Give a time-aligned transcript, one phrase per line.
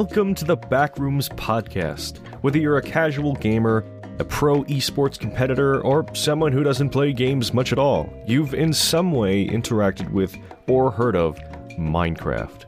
[0.00, 2.26] Welcome to the Backrooms Podcast.
[2.40, 3.84] Whether you're a casual gamer,
[4.18, 8.72] a pro esports competitor, or someone who doesn't play games much at all, you've in
[8.72, 10.34] some way interacted with
[10.66, 11.36] or heard of
[11.78, 12.64] Minecraft.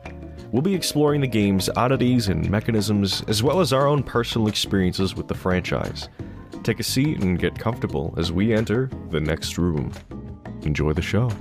[0.51, 5.15] We'll be exploring the game's oddities and mechanisms, as well as our own personal experiences
[5.15, 6.09] with the franchise.
[6.61, 9.91] Take a seat and get comfortable as we enter the next room.
[10.61, 11.31] Enjoy the show.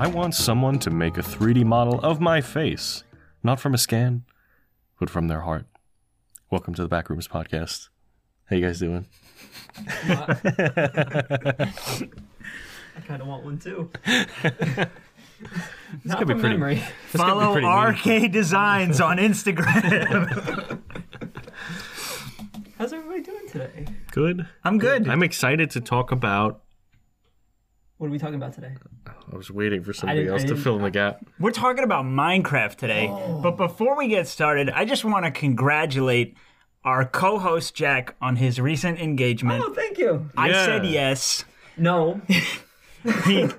[0.00, 3.04] I want someone to make a 3D model of my face,
[3.42, 4.24] not from a scan,
[4.98, 5.66] but from their heart.
[6.50, 7.90] Welcome to the Backrooms Podcast.
[8.48, 9.04] How you guys doing?
[10.08, 11.74] I
[13.06, 13.90] kind of want one too.
[14.06, 14.88] Not
[16.06, 16.76] gonna be from pretty- memory.
[16.76, 17.66] gonna be Follow pretty
[18.24, 20.80] RK Designs on Instagram.
[22.78, 23.84] How's everybody doing today?
[24.12, 24.46] Good.
[24.64, 25.10] I'm good.
[25.10, 26.62] I'm excited to talk about.
[28.00, 28.74] What are we talking about today?
[29.30, 31.22] I was waiting for somebody else to fill in the gap.
[31.38, 33.08] We're talking about Minecraft today.
[33.10, 33.42] Oh.
[33.42, 36.34] But before we get started, I just want to congratulate
[36.82, 39.62] our co-host Jack on his recent engagement.
[39.62, 40.30] Oh, thank you.
[40.34, 40.64] I Yeah.
[40.64, 41.44] said yes.
[41.76, 42.22] No,
[43.26, 43.50] He,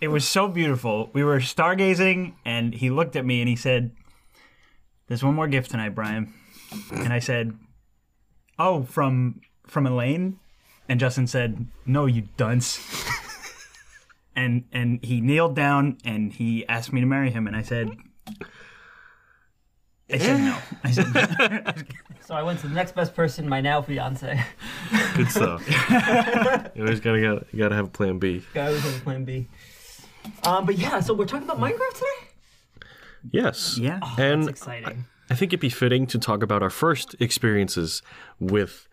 [0.00, 1.10] it was so beautiful.
[1.12, 3.92] We were stargazing, and he looked at me and he said,
[5.06, 6.34] "There's one more gift tonight, Brian."
[6.92, 7.56] And I said,
[8.58, 10.40] "Oh, from from Elaine."
[10.88, 12.80] And Justin said, "No, you dunce."
[14.36, 17.90] and and he kneeled down and he asked me to marry him, and I said,
[20.10, 21.86] "I said no." I said,
[22.20, 24.40] so I went to the next best person, my now fiance.
[25.16, 25.68] Good stuff.
[26.74, 28.42] you always gotta get, you gotta have a plan B.
[28.54, 29.46] Guy was on plan B.
[30.44, 32.88] Um, but yeah, so we're talking about Minecraft today.
[33.30, 33.78] Yes.
[33.78, 35.04] "Yeah." and That's exciting.
[35.30, 38.02] I think it'd be fitting to talk about our first experiences
[38.38, 38.88] with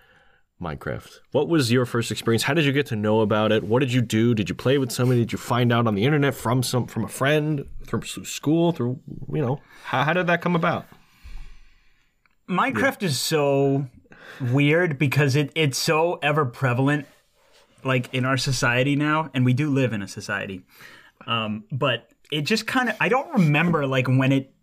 [0.61, 1.19] Minecraft.
[1.31, 2.43] What was your first experience?
[2.43, 3.63] How did you get to know about it?
[3.63, 4.33] What did you do?
[4.35, 5.21] Did you play with somebody?
[5.21, 8.71] Did you find out on the internet from some from a friend, from s- school,
[8.71, 8.99] through
[9.33, 9.59] you know?
[9.85, 10.85] How, how did that come about?
[12.49, 13.87] Minecraft is so
[14.39, 17.07] weird because it, it's so ever prevalent,
[17.83, 20.63] like in our society now, and we do live in a society.
[21.25, 24.53] Um, but it just kind of I don't remember like when it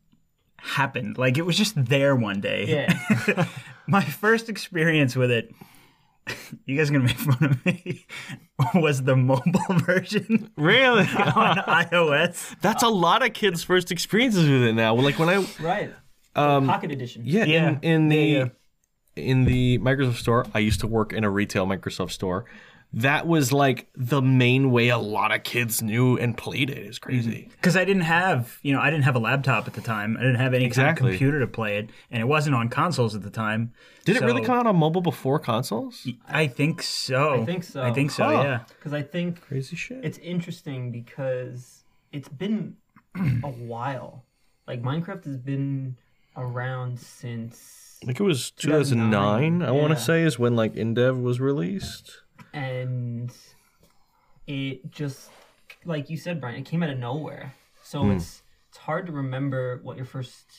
[0.58, 1.19] happened.
[1.19, 2.66] Like it was just there one day.
[2.66, 3.47] Yeah.
[3.87, 5.50] My first experience with it,
[6.66, 8.06] you guys are gonna make fun of me,
[8.75, 11.03] was the mobile version Really?
[11.03, 12.55] on iOS.
[12.61, 14.94] That's a lot of kids' first experiences with it now.
[14.94, 15.93] Like when I right.
[16.37, 17.22] um, Pocket edition.
[17.25, 17.69] yeah, Yeah.
[17.69, 18.49] in, in the Yeah,
[19.17, 22.44] in the Microsoft store, I used to work in a retail Microsoft store.
[22.94, 26.78] That was like the main way a lot of kids knew and played it.
[26.78, 27.31] It's crazy.
[27.31, 27.50] Mm-hmm.
[27.50, 30.16] because I didn't have, you know, I didn't have a laptop at the time.
[30.16, 31.03] I didn't have any Exactly.
[31.03, 33.72] kind of computer to play it, and it wasn't on consoles at the time.
[34.06, 36.09] Did it really come out on mobile before consoles?
[36.26, 37.43] I think so.
[37.43, 37.82] I think so.
[37.82, 38.25] I think so.
[38.25, 38.31] Huh.
[38.43, 38.60] Yeah.
[38.69, 40.03] Because I think Crazy shit.
[40.03, 42.76] it's interesting because it's been
[43.44, 44.25] a while.
[44.66, 45.97] Like Minecraft has been
[46.38, 49.10] around since I think it was 2009,
[49.60, 52.22] 2009, I want to say, is when like InDev was released.
[52.53, 53.32] And
[54.47, 55.31] it just
[55.84, 57.54] like you said, Brian, it came out of nowhere.
[57.82, 58.10] So Hmm.
[58.12, 60.53] it's it's hard to remember what your first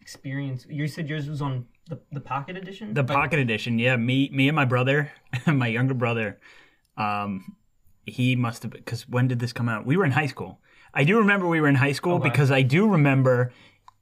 [0.00, 0.66] experience.
[0.68, 2.94] You said yours was on the the Pocket Edition.
[2.94, 3.78] The Pocket Edition.
[3.78, 3.96] Yeah.
[3.96, 5.12] Me, me, and my brother,
[5.46, 6.38] my younger brother.
[6.96, 7.56] Um,
[8.06, 9.86] he must have because when did this come out?
[9.86, 10.60] We were in high school.
[10.92, 12.28] I do remember we were in high school Okay.
[12.30, 13.52] because I do remember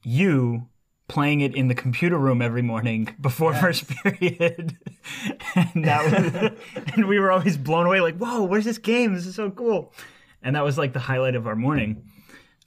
[0.02, 0.68] you
[1.08, 4.76] playing it in the computer room every morning before first period,
[5.54, 6.52] and that was,
[6.94, 8.00] and we were always blown away.
[8.00, 9.14] Like, whoa, where's this game?
[9.14, 9.92] This is so cool,
[10.42, 12.04] and that was like the highlight of our morning.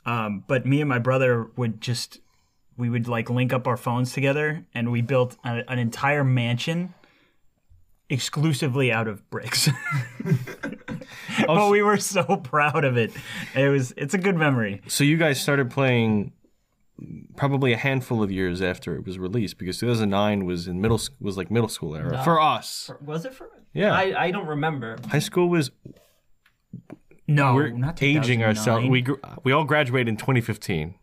[0.05, 2.19] Um, but me and my brother would just
[2.77, 6.93] we would like link up our phones together and we built a, an entire mansion
[8.09, 9.69] exclusively out of bricks.
[11.47, 13.11] oh, we were so proud of it.
[13.55, 14.81] It was it's a good memory.
[14.87, 16.33] So you guys started playing
[17.35, 21.37] probably a handful of years after it was released because 2009 was in middle was
[21.37, 22.91] like middle school era for us.
[23.03, 23.49] was it for?
[23.73, 23.93] Yeah.
[23.93, 24.97] I, I don't remember.
[25.09, 25.71] High school was
[27.27, 28.87] No, we're not aging ourselves.
[28.87, 29.05] We
[29.43, 30.95] we all graduated in 2015.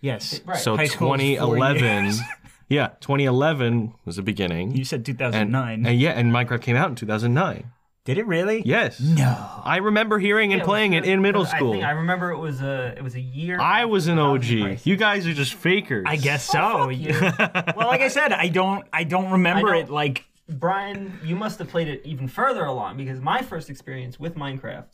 [0.00, 0.40] yes.
[0.44, 0.58] Right.
[0.58, 2.14] So High school was four 2011.
[2.68, 4.74] Yeah, 2011 was the beginning.
[4.74, 5.86] You said and, 2009.
[5.86, 7.70] and yeah, and Minecraft came out in 2009.
[8.06, 8.62] Did it really?
[8.64, 8.98] Yes.
[9.00, 9.36] No.
[9.64, 11.72] I remember hearing and Yeah, playing it in middle I school.
[11.72, 13.60] think I remember it was a it was a year.
[13.60, 14.44] I was an OG.
[14.84, 16.04] You guys are just fakers.
[16.08, 16.58] I guess so.
[16.60, 17.12] Oh, fuck you.
[17.76, 21.34] well, like I said, I don't I don't remember I it don't- like Brian, you
[21.34, 24.86] must have played it even further along because my first experience with Minecraft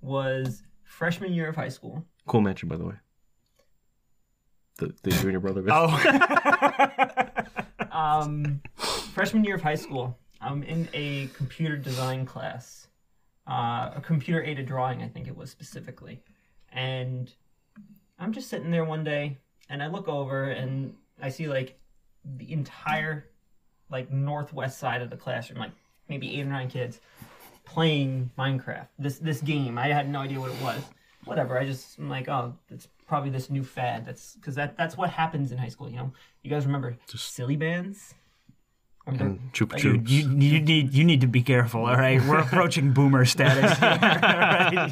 [0.00, 2.02] was freshman year of high school.
[2.26, 2.94] Cool mention, by the way.
[4.78, 5.60] The, the junior brother.
[5.60, 5.72] bit.
[5.74, 7.28] Oh.
[7.90, 8.60] Um,
[9.12, 12.86] freshman year of high school, I'm in a computer design class.
[13.46, 16.20] uh, a computer aided drawing, I think it was specifically.
[16.70, 17.32] And
[18.18, 19.38] I'm just sitting there one day
[19.70, 21.78] and I look over and I see like
[22.36, 23.30] the entire
[23.90, 25.72] like northwest side of the classroom, like
[26.10, 27.00] maybe eight or nine kids
[27.64, 28.88] playing Minecraft.
[28.98, 29.78] This this game.
[29.78, 30.82] I had no idea what it was.
[31.24, 31.58] Whatever.
[31.58, 34.04] I just I'm like, oh, it's probably this new fad.
[34.04, 35.88] That's because that that's what happens in high school.
[35.88, 36.12] You know,
[36.42, 38.12] you guys remember just Silly Bandz?
[39.08, 40.08] Remember- And Chupa You, Chups.
[40.08, 41.86] you, you need you need to be careful.
[41.86, 43.78] All right, we're approaching boomer status.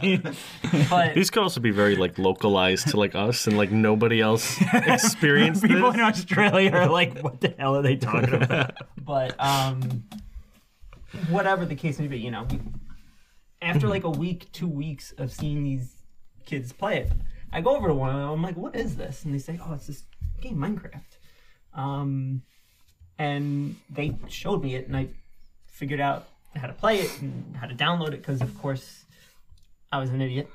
[0.01, 0.89] Here, all right?
[0.91, 4.57] but These could also be very like localized to like us and like nobody else
[4.73, 5.99] experienced People this.
[6.01, 8.73] in Australia are like, "What the hell are they talking about?"
[9.05, 10.05] but um
[11.29, 12.47] whatever the case may be you know
[13.63, 15.95] after like a week two weeks of seeing these
[16.45, 17.13] kids play it
[17.53, 19.59] i go over to one of them i'm like what is this and they say
[19.65, 20.03] oh it's this
[20.43, 21.17] game minecraft
[21.75, 22.43] um
[23.19, 25.09] and they showed me it and i
[25.67, 29.05] figured out how to play it and how to download it because of course
[29.93, 30.49] i was an idiot.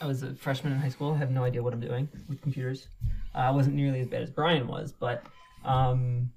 [0.00, 2.40] I was a freshman in high school I have no idea what i'm doing with
[2.42, 2.86] computers.
[3.34, 5.24] Uh, i wasn't nearly as bad as brian was but
[5.64, 6.30] um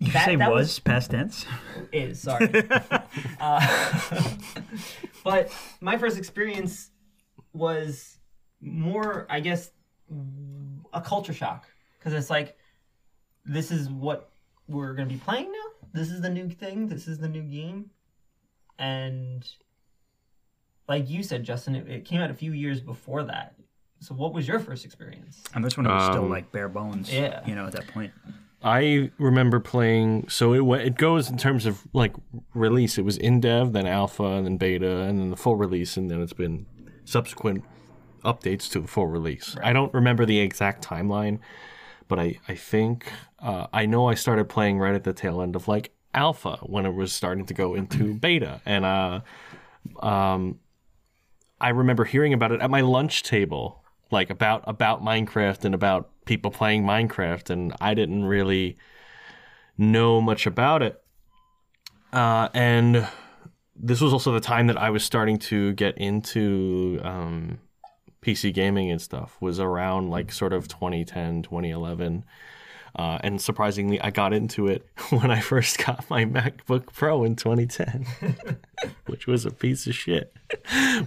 [0.00, 1.46] You That- say that was, was- past tense.
[1.92, 2.48] is sorry.
[3.40, 3.60] Uh,
[5.22, 5.50] but
[5.80, 6.90] my first experience
[7.52, 8.18] was
[8.60, 9.70] more i guess
[10.92, 11.66] a culture shock
[11.98, 12.56] because it's like
[13.44, 14.30] this is what
[14.68, 17.42] we're going to be playing now this is the new thing this is the new
[17.42, 17.90] game
[18.78, 19.46] and
[20.88, 23.54] like you said justin it, it came out a few years before that
[24.00, 27.10] so what was your first experience And this one was still Um, like bare bones.
[27.12, 27.40] Yeah.
[27.46, 28.12] you know, at that point.
[28.62, 30.28] I remember playing.
[30.28, 32.12] So it wa- it goes in terms of like
[32.52, 32.98] release.
[32.98, 36.10] It was in dev, then alpha, and then beta, and then the full release, and
[36.10, 36.66] then it's been
[37.06, 37.64] subsequent
[38.26, 39.56] updates to the full release.
[39.62, 41.38] I don't remember the exact timeline,
[42.08, 45.56] but I I think uh, I know I started playing right at the tail end
[45.56, 49.20] of like alpha when it was starting to go into beta, and uh,
[50.00, 50.60] um,
[51.60, 56.10] I remember hearing about it at my lunch table, like about about Minecraft and about
[56.24, 58.76] people playing Minecraft, and I didn't really
[59.76, 61.00] know much about it.
[62.12, 63.08] Uh, and
[63.76, 67.58] this was also the time that I was starting to get into um,
[68.24, 69.36] PC gaming and stuff.
[69.40, 72.24] Was around like sort of 2010, 2011.
[72.96, 77.36] Uh, and surprisingly, I got into it when I first got my MacBook Pro in
[77.36, 78.06] 2010,
[79.06, 80.34] which was a piece of shit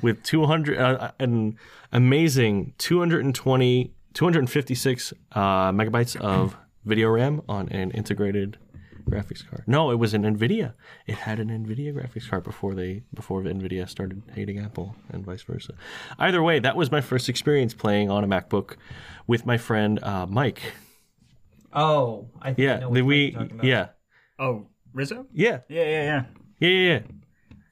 [0.01, 1.57] with 200 uh, an
[1.91, 8.57] amazing 220 256 uh, megabytes of video RAM on an integrated
[9.07, 9.63] graphics card.
[9.67, 10.73] No, it was an Nvidia.
[11.05, 15.43] It had an Nvidia graphics card before they before Nvidia started hating Apple and vice
[15.43, 15.73] versa.
[16.19, 18.75] Either way, that was my first experience playing on a MacBook
[19.25, 20.61] with my friend uh, Mike.
[21.73, 23.65] oh i think I Yeah, know the, we talking about.
[23.65, 23.87] yeah
[24.39, 25.25] Oh, Rizzo?
[25.33, 26.23] yeah Yeah, yeah, yeah.
[26.59, 26.89] yeah yeah.
[26.93, 26.99] yeah.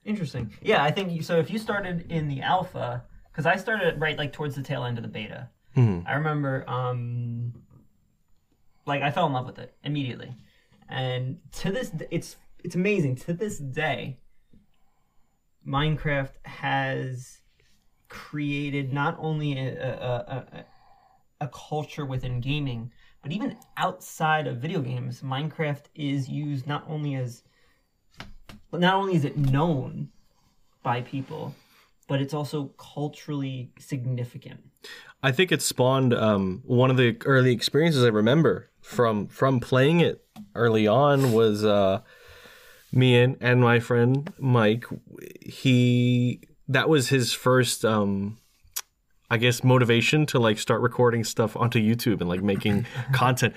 [0.04, 0.52] Interesting.
[0.62, 1.40] Yeah, I think you, so.
[1.40, 4.98] If you started in the alpha, because I started right like towards the tail end
[4.98, 5.50] of the beta.
[5.78, 7.54] I remember, um,
[8.86, 10.34] like I fell in love with it immediately,
[10.90, 13.16] and to this, it's it's amazing.
[13.18, 14.20] To this day,
[15.68, 17.42] Minecraft has
[18.10, 20.66] created not only a a, a,
[21.42, 22.92] a, culture within gaming,
[23.22, 27.44] but even outside of video games, Minecraft is used not only as
[28.72, 30.10] not only is it known
[30.84, 31.56] by people,
[32.08, 34.64] but it's also culturally significant.
[35.24, 40.00] I think it spawned um, one of the early experiences I remember from from playing
[40.00, 40.24] it
[40.54, 42.02] early on was uh,
[42.92, 44.86] me and, and my friend Mike.
[45.42, 48.38] He that was his first, um,
[49.30, 53.56] I guess, motivation to like start recording stuff onto YouTube and like making content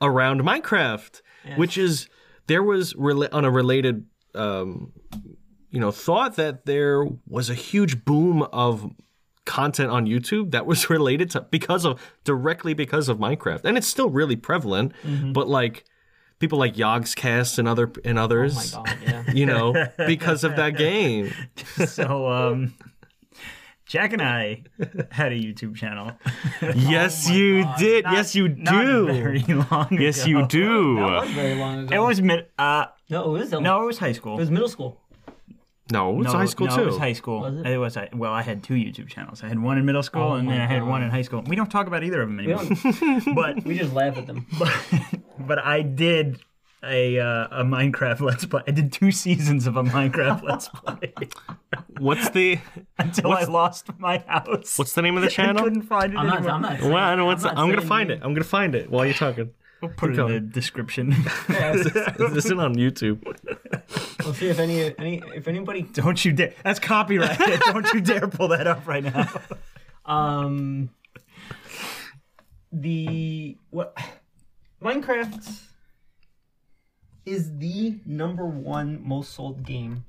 [0.00, 1.22] around Minecraft,
[1.56, 2.08] which is
[2.46, 4.92] there was rela- on a related um,
[5.70, 8.90] you know, thought that there was a huge boom of
[9.44, 13.86] content on YouTube that was related to because of directly because of Minecraft, and it's
[13.86, 14.92] still really prevalent.
[15.32, 15.84] But like
[16.38, 19.24] people like Yogscast and other and Oh others, my god, yeah.
[19.32, 19.72] you know,
[20.06, 21.32] because of that game.
[21.86, 22.74] So, um,
[23.86, 24.64] Jack and I
[25.10, 26.12] had a YouTube channel.
[26.74, 28.04] yes, you did.
[28.10, 29.06] yes, you do.
[29.06, 29.88] very long.
[29.92, 30.40] yes, ago.
[30.40, 30.96] you do.
[30.96, 31.94] That was very long ago.
[31.94, 32.46] It was mid.
[32.58, 34.36] Uh, no, it was no, it was high school.
[34.36, 35.00] it was middle school.
[35.92, 36.82] No, it's no, high school no, too.
[36.82, 37.40] it was high school.
[37.42, 37.66] Was it?
[37.66, 39.42] it was high- well, I had two YouTube channels.
[39.42, 40.88] I had one in middle school, Oh and then my I had God.
[40.88, 41.42] one in high school.
[41.46, 42.64] We don't talk about either of them anymore.
[42.64, 44.46] don't, but we just laugh at them.
[44.58, 44.72] but
[45.38, 46.38] but I did
[46.82, 48.62] a uh, a Minecraft Let's Play.
[48.66, 51.12] I did two seasons of a Minecraft Let's Play
[51.98, 52.58] What's the
[52.98, 54.78] until I lost my house.
[54.78, 55.64] What's the name of the I channel?
[55.64, 56.46] couldn't find it I'm not.
[56.48, 56.80] I'm not.
[56.80, 57.44] Well, I know what's.
[57.44, 58.20] I'm, not I'm gonna find you- it.
[58.22, 59.50] I'm gonna find it while you're talking.
[59.86, 61.12] We'll put it in the description.
[61.48, 61.84] Is
[62.32, 63.22] this it on YouTube?
[64.24, 66.54] We'll see if any any if anybody Don't you dare.
[66.62, 67.60] That's copyrighted.
[67.66, 69.28] Don't you dare pull that up right now.
[70.06, 70.88] um
[72.72, 73.96] the what
[74.82, 75.60] Minecraft
[77.26, 80.04] is the number one most sold game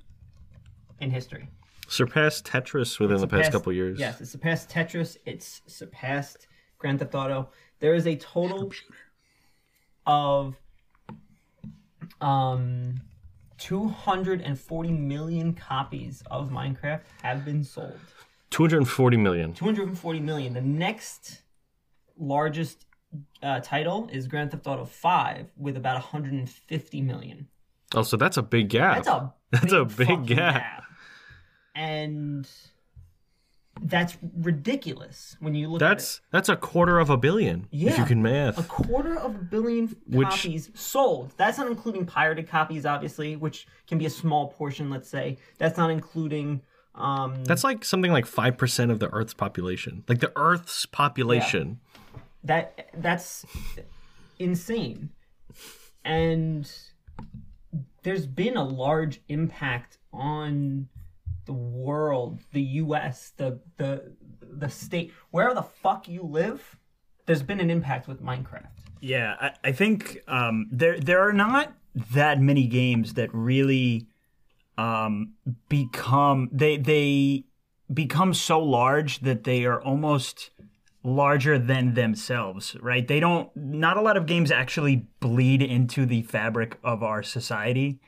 [1.00, 1.48] in history.
[1.88, 4.00] Surpassed Tetris within the past Surpassed- couple years.
[4.00, 5.17] Yes, it surpassed Tetris.
[5.25, 6.48] It's surpassed
[6.79, 7.50] Grand Theft Auto.
[7.79, 8.72] There is a total
[10.05, 10.55] of
[12.21, 12.95] um
[13.57, 17.97] 240 million copies of Minecraft have been sold.
[18.51, 19.53] 240 million.
[19.53, 20.53] 240 million.
[20.53, 21.41] The next
[22.17, 22.85] largest
[23.41, 27.47] uh, title is Grand Theft Auto 5 with about 150 million.
[27.93, 28.97] Oh, so that's a big gap.
[29.03, 30.83] That's a That's a big fucking gap.
[31.74, 32.47] And
[33.82, 37.67] that's ridiculous when you look at That's that's a quarter of a billion.
[37.72, 38.00] If Yeah.
[38.00, 38.58] you can math.
[38.58, 41.34] A quarter of a billion Which- copies sold.
[41.38, 45.38] That's not including pirated copies, obviously, which can be a small portion, let's say.
[45.58, 46.62] That's not including
[46.96, 50.05] um, That's like something like 5% of the Earth's population.
[50.08, 51.79] Like the Earth's population.
[52.13, 52.20] yeah.
[52.46, 53.46] that that's
[54.39, 55.10] insane
[56.05, 56.72] and
[58.03, 60.88] there's been a large impact on
[61.45, 64.11] the world the us the the
[64.41, 66.77] the state wherever the fuck you live
[67.25, 71.73] there's been an impact with minecraft Yeah, I, I think um, there there are not
[72.13, 74.07] that many games that really
[74.77, 75.33] um,
[75.69, 77.43] become they they
[77.93, 80.49] become so large that they are almost
[81.03, 83.07] larger than themselves, right?
[83.07, 83.55] They don't.
[83.55, 87.99] Not a lot of games actually bleed into the fabric of our society.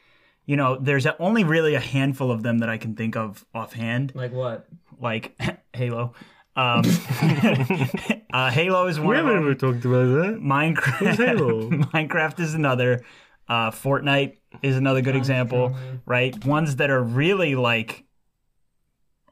[0.47, 3.45] You know, there's a, only really a handful of them that I can think of
[3.53, 4.65] offhand, like what
[4.99, 5.39] like
[5.73, 6.13] Halo.
[6.55, 6.81] Um,
[8.33, 9.55] uh, Halo is one of them.
[9.57, 10.39] talked about that.
[10.41, 11.15] Minecraft.
[11.17, 11.69] Halo?
[11.93, 13.03] Minecraft is another.
[13.47, 15.75] Uh, Fortnite is another good example,
[16.05, 16.43] right?
[16.45, 18.05] Ones that are really like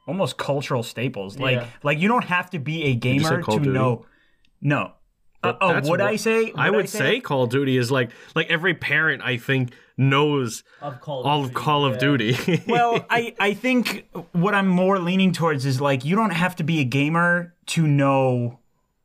[0.06, 1.38] almost cultural staples.
[1.38, 1.66] Like, Yeah.
[1.82, 4.06] like you don't have to be a gamer to of know.
[4.60, 4.92] No.
[5.42, 6.52] Uh, oh, would what- I say?
[6.56, 11.00] I would say Call of Duty is like like every parent I think knows of
[11.00, 11.98] call of all of Duty, Call of.
[11.98, 12.62] Duty.
[12.68, 16.64] well, I, I think what I'm more leaning towards is like you don't have to
[16.64, 18.58] be a gamer to know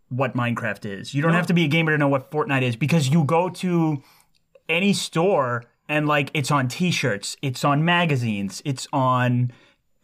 [0.09, 1.13] what Minecraft is.
[1.13, 3.49] You don't have to be a gamer to know what Fortnite is because you go
[3.49, 4.03] to
[4.67, 9.51] any store and like it's on t-shirts, it's on magazines, it's on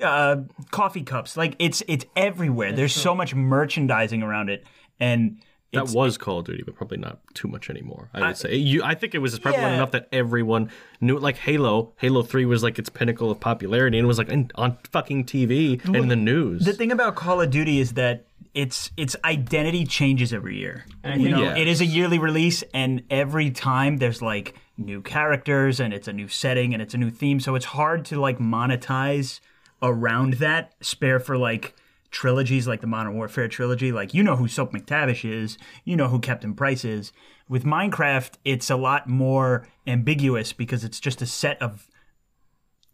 [0.02, 0.38] uh,
[0.72, 1.36] coffee cups.
[1.36, 2.72] Like it's it's everywhere.
[2.72, 4.66] There's so much merchandising around it
[5.00, 5.42] and
[5.78, 8.10] that it's, was Call of Duty, but probably not too much anymore.
[8.14, 8.56] I would say.
[8.56, 9.76] You, I think it was prevalent Yeah.
[9.76, 10.70] enough that everyone
[11.02, 11.18] knew.
[11.18, 11.24] it.
[11.24, 14.52] Like Halo, Halo Three was like its pinnacle of popularity, and it was like in,
[14.56, 16.66] on fucking TV and in the news.
[16.66, 20.86] The thing about Call of Duty is that its its identity changes every year.
[21.04, 21.58] And you know, Yeah.
[21.58, 26.14] it is a yearly release, and every time there's like new characters, and it's a
[26.14, 27.40] new setting, and it's a new theme.
[27.40, 29.40] So it's hard to like monetize
[29.82, 30.74] around that.
[30.82, 31.76] Spare for like
[32.18, 33.92] trilogies, like the Modern Warfare trilogy.
[33.92, 37.14] Like you know who Soap MacTavish is, you know who Captain Price is.
[37.48, 41.88] With Minecraft, it's a lot more ambiguous because it's just a set of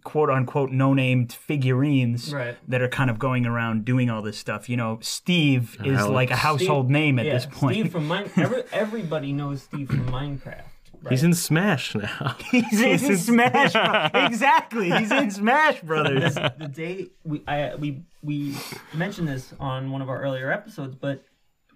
[0.04, 2.58] quote unquote no named figurines Right.
[2.68, 4.68] that are kind of going around doing all this stuff.
[4.68, 6.12] You know, Steve is Alex.
[6.14, 7.76] like a household name at yeah, this point.
[7.76, 10.64] Steve from Mine- every, everybody knows Steve from Minecraft.
[11.04, 11.12] Right?
[11.12, 12.38] He's in Smash now.
[12.52, 13.74] He's in Smash.
[13.74, 16.36] Bro- exactly, he's in Smash Brothers.
[16.36, 18.56] the day we I, we we
[18.94, 21.26] mentioned this on one of our earlier episodes, but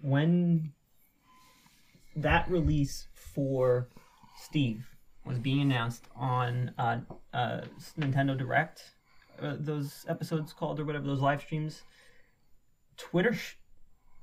[0.00, 0.72] when
[2.16, 3.88] that release for
[4.42, 4.86] Steve
[5.26, 6.98] was being announced on uh,
[7.34, 7.60] uh,
[7.98, 8.82] Nintendo Direct,
[9.42, 11.82] uh, those episodes called or whatever those live streams,
[12.96, 13.56] Twitter sh-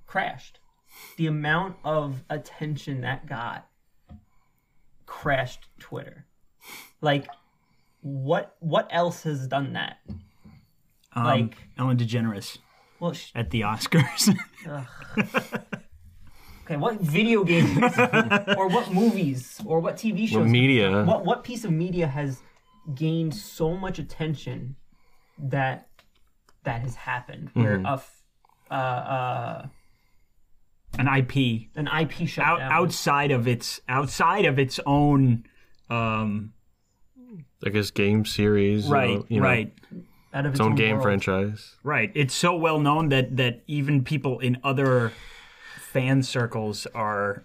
[0.07, 0.59] crashed.
[1.17, 3.67] The amount of attention that got
[5.05, 6.25] crashed Twitter.
[7.01, 7.27] Like,
[8.01, 9.97] what what else has done that?
[11.13, 12.57] Um, Like- Ellen DeGeneres
[13.00, 14.35] Well, sh- at the Oscars.
[16.65, 17.77] okay, what video games
[18.57, 20.47] or what movies or what TV shows?
[20.50, 21.03] media?
[21.05, 22.41] What what piece of media has
[22.93, 24.75] gained so much attention
[25.38, 25.88] that
[26.63, 27.50] that has happened?
[27.53, 27.85] Where Mm-hmm.
[27.85, 28.21] a f-
[28.71, 29.67] uh, uh,
[30.98, 35.46] An IP an IP shut out, outside of its outside of its own.
[35.90, 36.54] Um,
[37.66, 38.88] I guess game series.
[38.88, 39.74] right, or, you know, right.
[40.34, 41.04] out of Its own game world.
[41.04, 41.75] franchise.
[41.84, 42.12] Right.
[42.14, 45.12] It's so well known that that even people in other
[45.92, 47.44] fan circles are,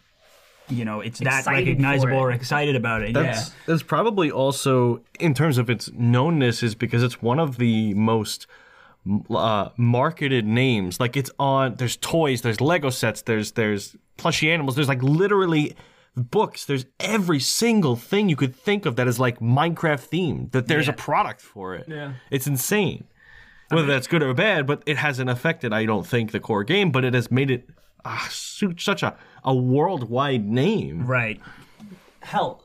[0.69, 3.15] you know, it's that Excited recognizable for or excited about it.
[3.15, 3.55] That's yeah.
[3.67, 8.47] that's probably also in terms of its knownness is because it's one of the most
[9.31, 11.01] uh, marketed names.
[11.01, 11.75] Like it's on.
[11.77, 12.43] There's toys.
[12.43, 13.23] There's Lego sets.
[13.23, 14.75] There's there's plushy animals.
[14.77, 15.75] There's like literally
[16.17, 16.65] books.
[16.67, 20.53] There's every single thing you could think of that is like Minecraft themed.
[20.53, 20.93] That there's Yeah.
[20.93, 21.87] a product for it.
[21.89, 22.15] Yeah.
[22.31, 23.05] It's insane.
[23.71, 26.91] Whether that's good or bad, but it hasn't affected, I don't think, the core game,
[26.91, 27.71] but it has made it
[28.29, 31.07] su- such a, a worldwide name.
[31.07, 31.41] Right.
[32.21, 32.65] hell,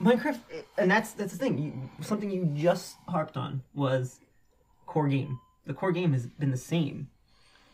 [0.00, 0.38] Minecraft,
[0.78, 1.58] and that's that's the thing.
[1.58, 4.20] You, something you just harped on was
[4.86, 5.40] core game.
[5.68, 7.10] The core game has been the same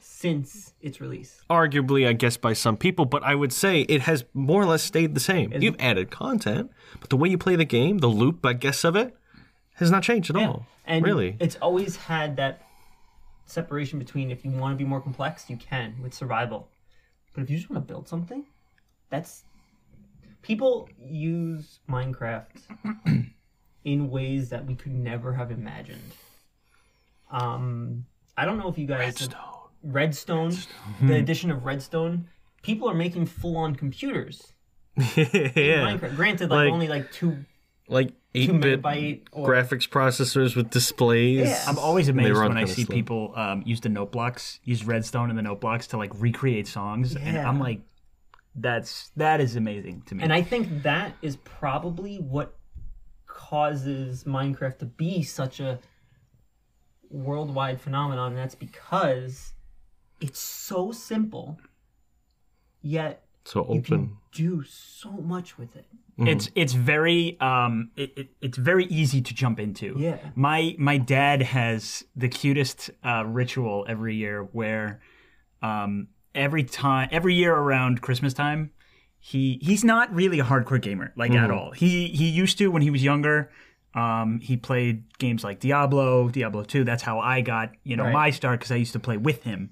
[0.00, 1.42] since its release.
[1.48, 4.82] Arguably, I guess, by some people, but I would say it has more or less
[4.82, 5.52] stayed the same.
[5.52, 8.96] You've added content, but the way you play the game, the loop, I guess, of
[8.96, 9.16] it,
[9.74, 10.66] has not changed at all.
[10.84, 11.36] and really.
[11.38, 12.62] it's always had that
[13.46, 16.68] separation between if you want to be more complex, you can with survival,
[17.32, 18.44] but if you just want to build something,
[19.08, 19.44] that's
[20.42, 23.30] people use Minecraft
[23.84, 26.12] in ways that we could never have imagined.
[27.30, 29.34] Um, I don't know if you guys have-
[29.82, 30.56] Redstone,
[31.02, 32.28] the addition of Redstone.
[32.62, 34.52] People are making full-on computers.
[34.96, 35.82] in yeah.
[35.84, 36.16] Minecraft.
[36.16, 37.44] Granted, like, Like- only like two
[37.88, 38.14] Like two
[38.54, 41.48] 8 bit megabyte or graphics processors with displays.
[41.48, 41.64] Yeah.
[41.66, 42.94] I'm always amazed when I see slow.
[42.94, 46.66] people um, use the note blocks, use redstone in the note blocks to like recreate
[46.66, 47.80] songs, and I'm like,
[48.54, 50.22] that's that is amazing to me.
[50.22, 52.54] And I think that is probably what
[53.26, 55.78] causes Minecraft to be such a
[57.14, 58.32] worldwide phenomenon.
[58.32, 59.52] And that's because
[60.20, 61.58] it's so simple,
[62.82, 65.86] yet So you can do so much with it.
[66.18, 69.94] it's it's very um it, it, it's very easy to jump into.
[69.98, 70.18] Yeah.
[70.34, 75.00] My my dad has the cutest uh, ritual every year where
[75.62, 78.70] um every time every year around Christmas time
[79.18, 81.72] he he's not really a hardcore gamer like at all.
[81.72, 83.50] He he used to when he was younger.
[83.94, 86.82] Um, he played games like Diablo, Diablo 2.
[86.84, 88.12] That's how I got, you know, Right.
[88.12, 89.70] my start because I used to play with him.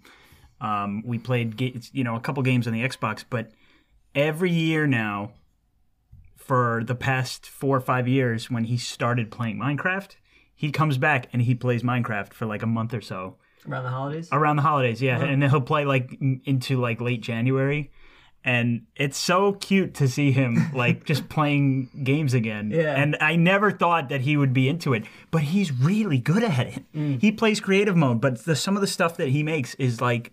[0.61, 3.51] Um, we played, ga- you know, a couple games on the Xbox, but
[4.15, 5.33] every year now,
[6.37, 10.17] for the past four or five years, when he started playing Minecraft,
[10.55, 13.37] he comes back and he plays Minecraft for like a month or so
[13.69, 14.29] Around the holidays?
[14.33, 15.01] around the holidays.
[15.03, 17.91] Yeah, and then he'll play like into like late January,
[18.45, 22.71] and it's so cute to see him like just playing games again.
[22.71, 22.95] Yeah.
[23.01, 26.67] and I never thought that he would be into it, but he's really good at
[26.67, 26.93] it.
[26.93, 27.21] Mm.
[27.21, 30.33] He plays creative mode, but the, some of the stuff that he makes is like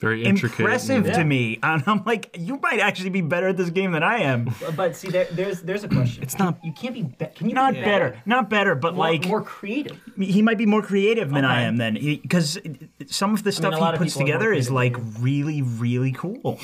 [0.00, 0.60] Very intricate.
[0.60, 1.12] impressive Yeah.
[1.18, 1.58] to me.
[1.62, 4.50] And I'm like, you might actually be better at this game than I am.
[4.76, 6.22] But see, there, there's there's a question.
[6.22, 7.02] It's not- You can't be.
[7.02, 9.98] Be- can you Not be better, not better, but More, like more creative.
[10.16, 12.58] he might be more creative than I am then because
[13.06, 15.62] some of the stuff a lot he puts people are more together is like really
[15.62, 16.58] really cool.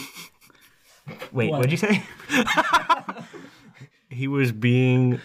[1.32, 1.58] Wait, What?
[1.58, 2.02] what'd you say?
[4.10, 5.20] He was being,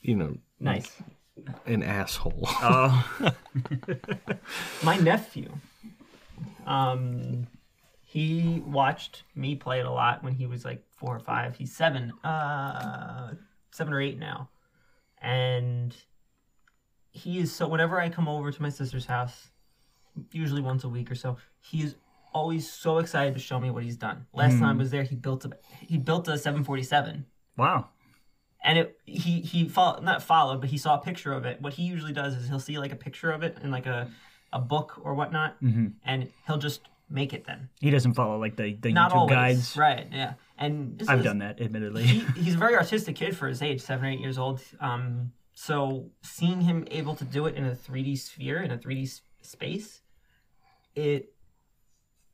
[0.00, 0.90] you know, Nice.
[1.66, 2.48] an asshole.
[2.62, 3.32] Oh,
[4.82, 5.50] my nephew
[6.66, 7.46] um
[8.02, 11.74] he watched me play it a lot when he was like four or five he's
[11.74, 13.32] seven uh
[13.70, 14.48] seven or eight now
[15.22, 15.94] and
[17.10, 19.48] he is so whenever i come over to my sister's house
[20.32, 21.94] usually once a week or so he is
[22.32, 24.26] always so excited to show me what he's done.
[24.32, 27.88] Last time I was there he built a he built a 747 wow.
[28.64, 31.60] and it he he followed not followed but he saw a picture of it.
[31.60, 34.10] What he usually does is he'll see like a picture of it in like a
[34.52, 37.68] a book or whatnot and he'll just make it then.
[37.80, 39.34] He doesn't follow like the, the not YouTube always.
[39.36, 39.76] guides.
[39.76, 40.34] right yeah.
[40.58, 42.04] And this I've is- done that, admittedly.
[42.04, 44.60] he, he's a very artistic kid for his age seven or eight years old.
[44.80, 49.02] Um so seeing him able to do it in a 3d sphere in a 3d
[49.04, 50.00] s- space
[50.94, 51.32] it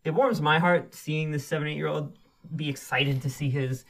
[0.07, 2.17] it warms my heart seeing this seven eight year old
[2.55, 3.85] be excited to see his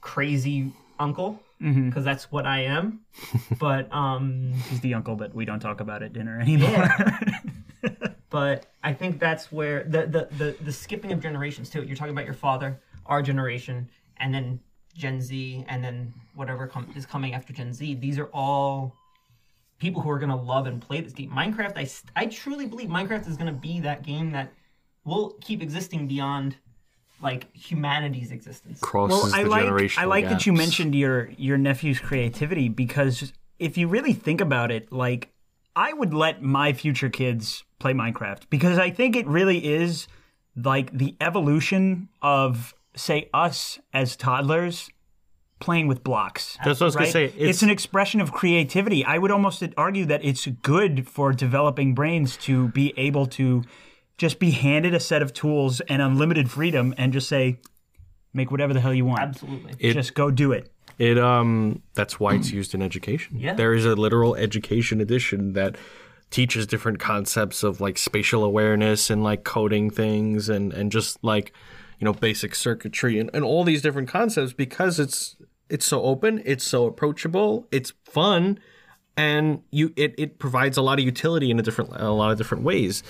[0.00, 3.00] crazy uncle because that's what i am.
[3.60, 6.70] But um He's the uncle that we don't talk about at dinner anymore.
[6.70, 7.38] yeah.
[8.30, 11.82] But i think that's where the, the the the skipping of generations too.
[11.82, 14.58] You're talking about your father our generation and then
[14.94, 17.94] gen z and then whatever com- is coming after gen z.
[17.94, 18.96] These are all
[19.78, 21.30] people who are going to love and play this game.
[21.30, 21.86] Minecraft I,
[22.22, 24.50] I truly believe minecraft is going to be that game that
[25.04, 26.56] will keep existing beyond
[27.22, 31.30] like humanity's existence Crosses well, I the like generational I like that you mentioned your
[31.36, 35.28] your nephew's creativity because if you really think about it, like
[35.76, 40.08] I would let my future kids play Minecraft because I think it really is
[40.56, 44.90] like the evolution of say us as toddlers
[45.60, 46.58] playing with blocks.
[46.64, 47.24] That's what I was gonna say.
[47.26, 49.04] It's, It's, an expression of creativity.
[49.04, 53.62] I would almost argue that it's good for developing brains to be able to
[54.18, 57.58] just be handed a set of tools and unlimited freedom and just say,
[58.34, 59.20] make whatever the hell you want.
[59.20, 60.70] absolutely It- just go do it.
[60.98, 63.38] It um that's why it's used in education.
[63.38, 63.54] Yeah.
[63.54, 65.76] There is a literal education edition that
[66.30, 71.52] teaches different concepts of like spatial awareness and like coding things and and just like
[71.98, 75.36] you know basic circuitry and, and all these different concepts because it's
[75.70, 78.58] it's so open, it's so approachable, it's fun,
[79.16, 82.38] and you it, it provides a lot of utility in a different a lot of
[82.38, 83.02] different ways.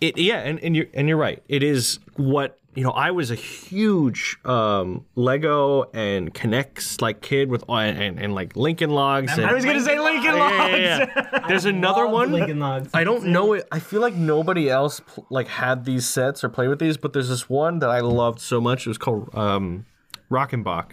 [0.00, 1.42] It yeah, and, and you're and you're right.
[1.48, 2.90] It is what you know.
[2.90, 8.56] I was a huge um, Lego and K'Nex like kid with and, and, and like
[8.56, 9.32] Lincoln Logs.
[9.32, 10.54] And, I was gonna say Lincoln Logs.
[10.54, 11.40] yeah, yeah, yeah.
[11.48, 12.30] There's another one.
[12.30, 12.90] Lincoln Logs.
[12.92, 13.66] I don't know it.
[13.72, 17.14] I feel like nobody else pl- like had these sets or played with these, but
[17.14, 18.86] there's this one that I loved so much.
[18.86, 19.86] It was called um,
[20.30, 20.92] Rokenbok.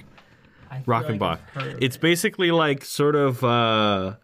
[0.71, 1.39] I feel like Rokenbok.
[1.55, 3.43] I've heard of it's basically like sort of.
[3.43, 4.15] Uh,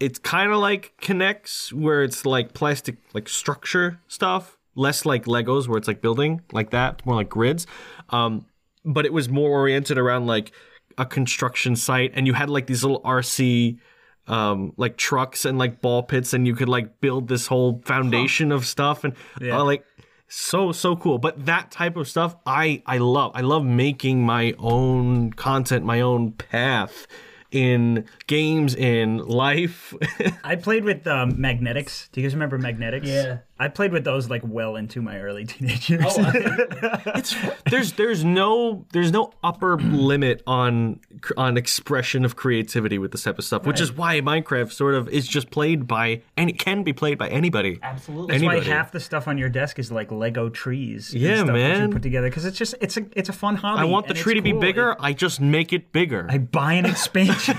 [0.00, 5.66] it's kind of like K'Nex, where it's like plastic, like structure stuff, less like Legos,
[5.66, 7.66] where it's like building like that, more like grids.
[8.10, 8.46] Um,
[8.84, 10.52] but it was more oriented around like
[10.96, 13.78] a construction site, and you had like these little RC.
[14.26, 18.52] Um, like trucks and like ball pits, and you could like build this whole foundation
[18.52, 19.86] of stuff, and uh, like
[20.28, 21.16] so so cool.
[21.16, 23.32] But that type of stuff, I I love.
[23.34, 27.06] I love making my own content, my own path
[27.50, 29.94] in games, in life.
[30.44, 32.10] I played with um, Magnetix.
[32.12, 33.06] Do you guys remember Magnetix?
[33.06, 33.38] Yeah.
[33.60, 36.04] I played with those like well into my early teenage years.
[36.06, 37.34] Oh, I- it's
[37.70, 41.00] there's there's no there's no upper limit on
[41.36, 45.08] on expression of creativity with this type of stuff, which is why Minecraft sort of
[45.08, 47.78] is just played by and it can be played by anybody.
[47.82, 48.38] absolutely.
[48.38, 51.12] That's why half the stuff on your desk is like Lego trees.
[51.12, 51.92] and Yeah, stuff that you man.
[51.92, 53.80] put together because it's just it's a it's a fun hobby.
[53.82, 54.92] I want the and tree it's to be bigger.
[54.92, 56.26] It- I just make it bigger.
[56.30, 57.56] I buy an expansion.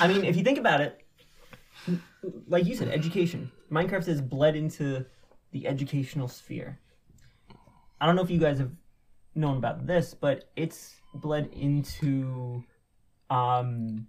[0.00, 1.00] I mean, if you think about it,
[2.48, 3.50] like you said, education.
[3.70, 5.04] Minecraft is bled into
[5.52, 6.78] the educational sphere.
[8.00, 8.72] I don't know if you guys have
[9.34, 12.64] known about this, but it's bled into
[13.28, 14.06] um,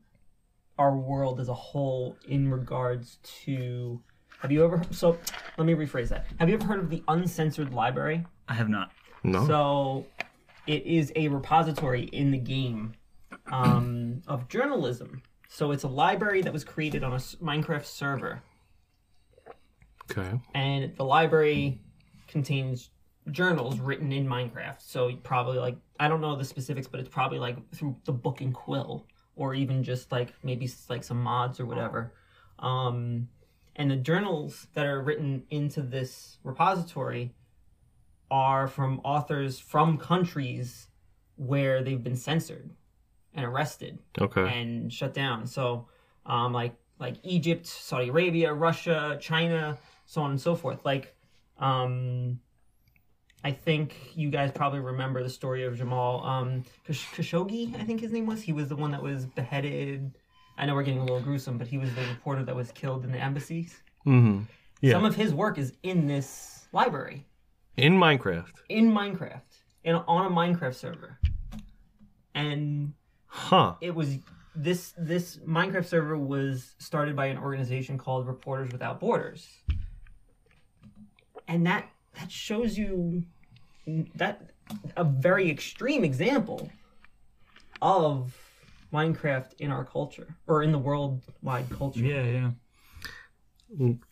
[0.78, 4.02] our world as a whole in regards to.
[4.40, 4.82] Have you ever?
[4.92, 5.18] So
[5.58, 6.26] let me rephrase that.
[6.40, 8.26] Have you ever heard of the uncensored library?
[8.48, 8.92] I have not.
[9.24, 9.46] no.
[9.46, 10.06] So
[10.68, 12.94] it is a repository in the game
[13.52, 15.22] um, of journalism.
[15.54, 18.42] So it's a library that was created on a Minecraft server,
[20.10, 20.40] okay.
[20.56, 21.82] and the library
[22.30, 22.90] contains
[23.32, 24.78] journals written in Minecraft.
[24.80, 28.40] So probably like I don't know the specifics, but it's probably like through the book
[28.40, 32.14] and quill, or even just like maybe like some mods or whatever.
[32.60, 33.28] Um,
[33.76, 37.36] and the journals that are written into this repository
[38.32, 40.88] are from authors from countries
[41.36, 42.72] where they've been censored
[43.34, 44.48] and arrested Okay.
[44.62, 45.46] and shut down.
[45.48, 45.88] So,
[46.26, 50.86] um, like like Egypt, Saudi Arabia, Russia, China, so on and so forth.
[50.86, 51.16] Like,
[51.58, 52.40] um,
[53.44, 57.76] I think you guys probably remember the story of Jamal um, Kash- Khashoggi.
[57.80, 58.42] I think his name was.
[58.44, 60.16] He was the one that was beheaded.
[60.60, 63.04] I know we're getting a little gruesome, but he was the reporter that was killed
[63.04, 63.82] in the embassies.
[64.06, 64.44] Mm-hmm.
[64.82, 64.92] Yeah.
[64.92, 67.26] Some of his work is in this library
[67.78, 68.54] In Minecraft.
[68.70, 69.42] in Minecraft,
[69.84, 71.18] in on a Minecraft server,
[72.36, 72.94] and
[73.34, 73.76] Huh.
[73.80, 74.18] it was
[74.56, 79.48] this this Minecraft server was started by an organization called Reporters Without Borders,
[81.48, 81.90] and that
[82.20, 83.24] that shows you
[84.16, 84.52] that
[84.98, 86.70] a very extreme example
[87.82, 88.36] of
[88.94, 92.02] Minecraft in our culture or in the worldwide culture.
[92.02, 92.52] Yeah, yeah.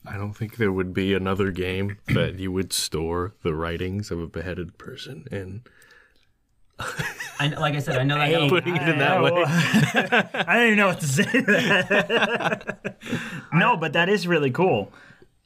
[0.08, 4.20] I don't think there would be another game that you would store the writings of
[4.20, 5.64] a beheaded person in.
[7.40, 8.32] I, like I said, I know that.
[8.32, 9.32] got- Putting it in that way.
[10.48, 12.98] I don't even know what to say to that.
[13.54, 14.92] no, but that is really cool.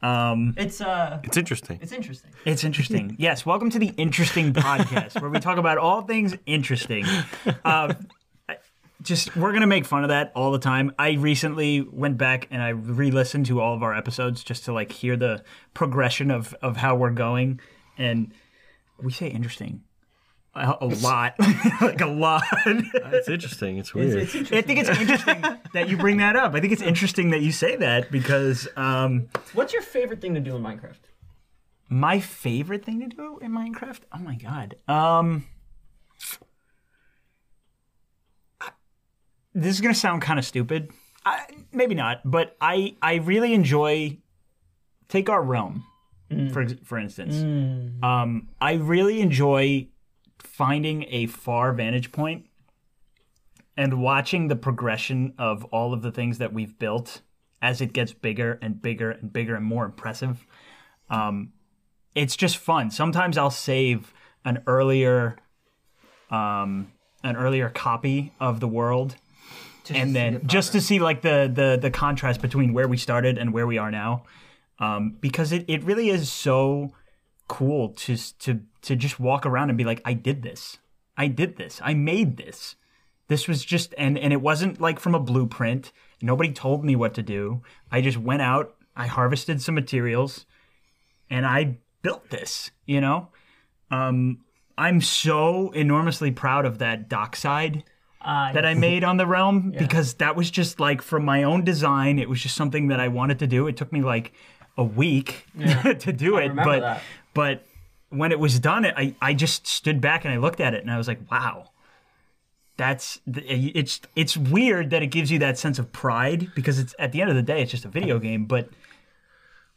[0.02, 1.80] Um, It's uh, It's interesting.
[1.82, 2.32] it's interesting.
[2.46, 3.16] it's interesting.
[3.20, 7.06] Yes, welcome to the Interesting Podcast, where we talk about all things interesting.
[7.64, 8.08] Um,
[8.50, 8.58] I-
[9.02, 10.94] just we're gonna make fun of that all the time.
[10.98, 14.92] I recently went back and I re-listened to all of our episodes just to like
[14.92, 15.44] hear the
[15.74, 17.60] progression of of how we're going,
[17.98, 18.34] and
[19.02, 19.84] we say interesting
[20.56, 21.36] a, a lot,
[21.82, 22.44] like a lot.
[22.66, 23.78] It's interesting.
[23.78, 24.22] It's weird.
[24.22, 24.58] It's interesting.
[24.58, 25.42] I think it's interesting
[25.74, 26.54] that you bring that up.
[26.54, 30.40] I think it's interesting that you say that because um, What's your favorite thing to
[30.40, 31.00] do in Minecraft?
[31.90, 34.00] my favorite thing to do in Minecraft.
[34.12, 34.76] Oh my god.
[34.88, 35.46] Um,
[39.54, 40.92] this is gonna sound kind of stupid.
[41.26, 44.18] I, maybe not, but I I really enjoy
[45.08, 45.86] take our realm
[46.52, 47.36] for for instance.
[48.04, 49.88] Um, I really enjoy
[50.54, 52.46] finding a far vantage point
[53.76, 57.22] and watching the progression of all of the things that we've built
[57.60, 60.46] as it gets bigger and bigger and bigger and more impressive.
[61.10, 61.54] Um,
[62.14, 62.92] it's just fun.
[62.92, 64.14] Sometimes I'll save
[64.46, 65.38] an earlier,
[66.30, 66.92] um,
[67.24, 69.16] an earlier copy of the world,
[69.90, 73.54] and then just to see like the the the contrast between where we started and
[73.54, 74.26] where we are now,
[74.78, 76.94] um, because it it really is so
[77.48, 80.78] cool to to to just walk around and be like, I did this,
[81.18, 82.76] I did this, I made this.
[83.28, 85.92] This was just and and it wasn't like from a blueprint.
[86.22, 87.62] Nobody told me what to do.
[87.92, 90.46] I just went out, I harvested some materials,
[91.30, 92.72] and I built this.
[92.86, 93.30] You know,
[93.92, 94.40] um,
[94.78, 97.84] I'm so enormously proud of that dockside
[98.22, 101.64] Uh, that I made on the realm because that was just like from my own
[101.64, 102.20] design.
[102.20, 103.68] It was just something that I wanted to do.
[103.68, 104.34] It took me like
[104.78, 107.02] a week to do it, but that.
[107.34, 107.66] But
[108.10, 110.92] when it was done, I I just stood back and I looked at it and
[110.92, 111.70] I was like, wow.
[112.76, 117.12] That's it's it's weird that it gives you that sense of pride because it's at
[117.12, 118.70] the end of the day it's just a video game, but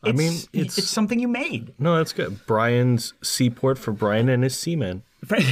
[0.02, 1.74] I mean, it's, it's, something you made.
[1.78, 2.46] no, that's good.
[2.46, 5.02] Brian's seaport for Brian and his seamen.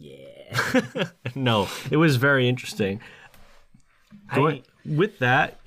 [0.00, 1.04] Yeah.
[1.34, 3.00] no, it was very interesting.
[4.34, 5.60] Going, with that,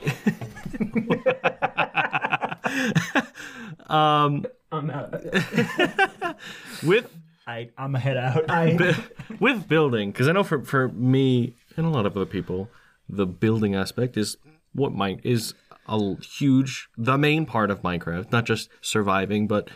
[3.90, 5.14] um, I'm out.
[6.84, 7.10] with
[7.46, 8.50] I I'm a head out.
[8.50, 8.96] I,
[9.40, 12.70] with building, because I know for for me and a lot of other people,
[13.10, 14.38] the building aspect is
[14.74, 15.54] what mine is
[15.88, 18.32] a huge, the main part of Minecraft.
[18.32, 19.70] Not just surviving, but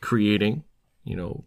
[0.00, 0.64] creating.
[1.06, 1.44] You know,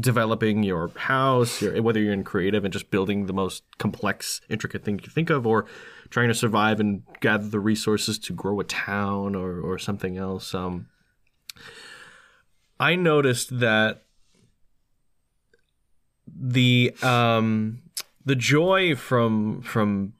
[0.00, 4.84] developing your house, your, whether you're in creative and just building the most complex, intricate
[4.84, 5.66] thing you can think of, or
[6.08, 10.54] trying to survive and gather the resources to grow a town or or something else.
[10.54, 10.86] Um,
[12.80, 14.04] I noticed that
[16.26, 17.82] the um
[18.24, 20.14] the joy from from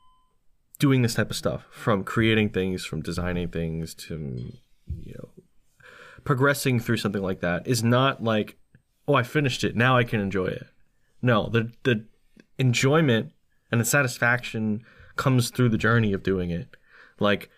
[0.78, 4.14] doing this type of stuff from creating things from designing things to
[5.02, 5.28] you know
[6.24, 8.58] progressing through something like that is not like
[9.08, 9.74] oh i finished it.
[9.74, 10.66] Now i can enjoy it.
[11.22, 12.04] No the the
[12.58, 13.32] enjoyment
[13.72, 14.84] and the satisfaction
[15.16, 16.76] comes through the journey of doing it.
[17.18, 17.48] Like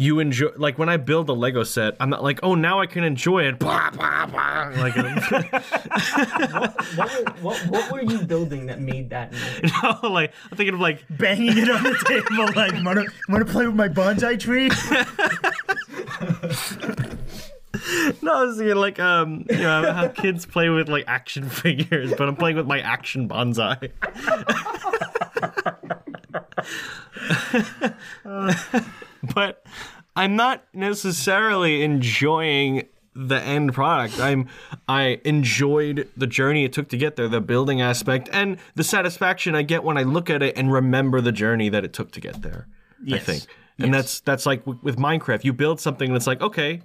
[0.00, 2.86] you enjoy like when I build a Lego set, I'm not like, oh now I
[2.86, 3.58] can enjoy it.
[3.58, 4.72] Blah, blah, blah.
[4.76, 4.96] Like
[6.96, 9.30] what, were- what, what were you building that made that
[9.62, 9.72] noise?
[10.02, 13.66] no, like I'm thinking of like banging it on the table like wanna wanna play
[13.66, 14.68] with my bonsai tree?
[18.22, 22.14] no, I was thinking like um you know how kids play with like action figures,
[22.16, 23.90] but I'm playing with my action bonsai.
[29.34, 29.64] but
[30.16, 34.18] I'm not necessarily enjoying the end product.
[34.20, 34.48] I'm
[34.88, 39.54] I enjoyed the journey it took to get there, the building aspect, and the satisfaction
[39.54, 42.20] I get when I look at it and remember the journey that it took to
[42.20, 42.66] get there.
[43.00, 43.24] I Yes.
[43.24, 43.46] think,
[43.78, 45.42] and that's that's like with, with Minecraft.
[45.44, 46.82] You build something and it's like, okay,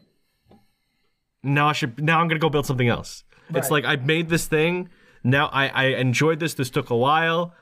[1.44, 3.24] now I should now I'm gonna go build something else.
[3.54, 4.90] It's like I made this thing.
[5.24, 6.56] Now I I enjoyed this.
[6.56, 7.54] This took a while.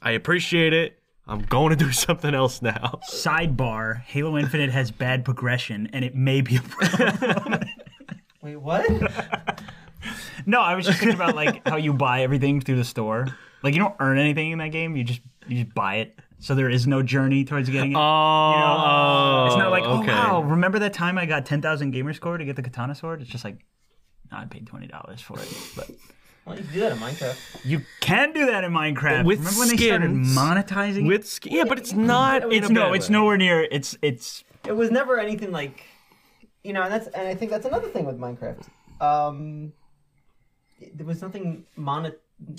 [0.00, 1.01] I appreciate it.
[1.26, 3.00] I'm going to do something else now.
[3.10, 7.60] Sidebar: Halo Infinite has bad progression, and it may be a problem.
[8.42, 8.88] Wait, what?
[10.46, 13.28] no, I was just thinking about like how you buy everything through the store.
[13.62, 16.18] Like you don't earn anything in that game; you just you just buy it.
[16.40, 17.96] So there is no journey towards getting it.
[17.96, 22.36] Oh, it's not like, oh wow, remember that time I got ten thousand gamer score
[22.36, 23.22] to get the katana sword?
[23.22, 23.64] It's just like,
[24.32, 25.48] no, I paid twenty dollars for it.
[25.76, 25.88] But
[26.44, 27.64] Well, you can do that in Minecraft.
[27.64, 29.24] you can do that in Minecraft.
[29.24, 30.36] With remember when they started skins.
[30.36, 31.06] monetizing?
[31.06, 32.42] With sk- yeah, but it's not.
[32.44, 33.62] in it's no, it's nowhere near.
[33.70, 35.84] It's it's It was never anything like,
[36.64, 38.66] you know, and that's and I think that's another thing with Minecraft.
[39.00, 39.72] Um,
[40.94, 42.14] there was nothing monet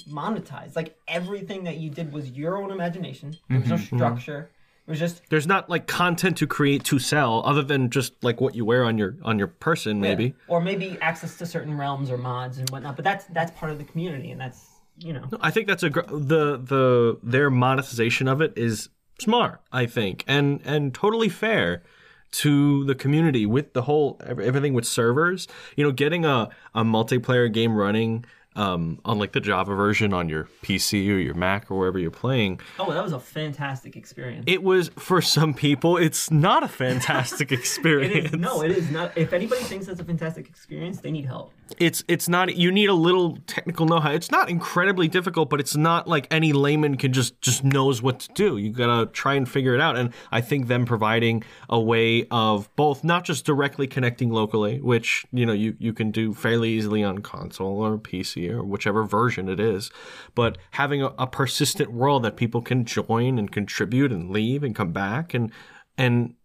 [0.10, 0.76] monetized.
[0.78, 3.36] Like everything that you did was your own imagination.
[3.50, 4.50] There was no structure.
[4.86, 8.42] It was just There's not like content to create to sell, other than just like
[8.42, 10.26] what you wear on your on your person, maybe.
[10.26, 10.32] Yeah.
[10.50, 12.98] or maybe access to certain realms or mods and whatnot.
[12.98, 14.66] But that's that's part of the community, and that's
[15.00, 15.24] you know.
[15.40, 19.62] I think that's a gr- the the their monetization of it is smart.
[19.72, 21.82] I think and and totally fair
[22.32, 25.48] to the community with the whole everything with servers.
[25.78, 30.30] You know, getting a a multiplayer game running um, on like the Java version on
[30.30, 32.60] your PC or your Mac or wherever you're playing.
[32.80, 34.46] Oh, that was a fantastic experience.
[34.48, 35.98] It was for some people.
[35.98, 38.34] It's not a fantastic experience.
[38.34, 39.18] is no, it is not.
[39.18, 41.54] If anybody thinks that's a fantastic experience, they need help.
[41.80, 44.12] It's it's not you need a little technical know-how.
[44.12, 48.20] It's not incredibly difficult but it's not like any layman can just just knows what
[48.20, 48.58] to do.
[48.58, 49.98] You gotta try and figure it out.
[49.98, 55.26] And i think them providing a way of both not just directly connecting locally which
[55.32, 59.50] you know you, you can do fairly easily on console or pc or whichever version
[59.50, 59.92] it is
[60.36, 64.76] but having a, a persistent world that people can join and contribute and leave and
[64.76, 65.52] come back and
[65.98, 66.36] and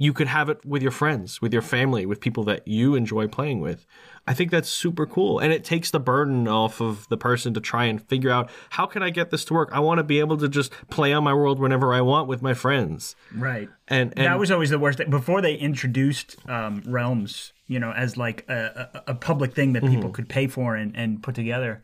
[0.00, 3.28] you could have it with your friends, with your family, with people that you enjoy
[3.28, 3.84] playing with.
[4.26, 5.38] I think that's super cool.
[5.38, 8.86] And it takes the burden off of the person to try and figure out how
[8.86, 9.68] can I get this to work?
[9.72, 12.40] I want to be able to just play on my world whenever I want with
[12.40, 13.14] my friends.
[13.34, 13.68] Right.
[13.88, 15.10] And, and that was always the worst thing.
[15.10, 19.82] Before they introduced um, Realms, you know, as like a, a, a public thing that
[19.82, 19.94] Mm-hmm.
[19.96, 21.82] people could pay for and, and put together,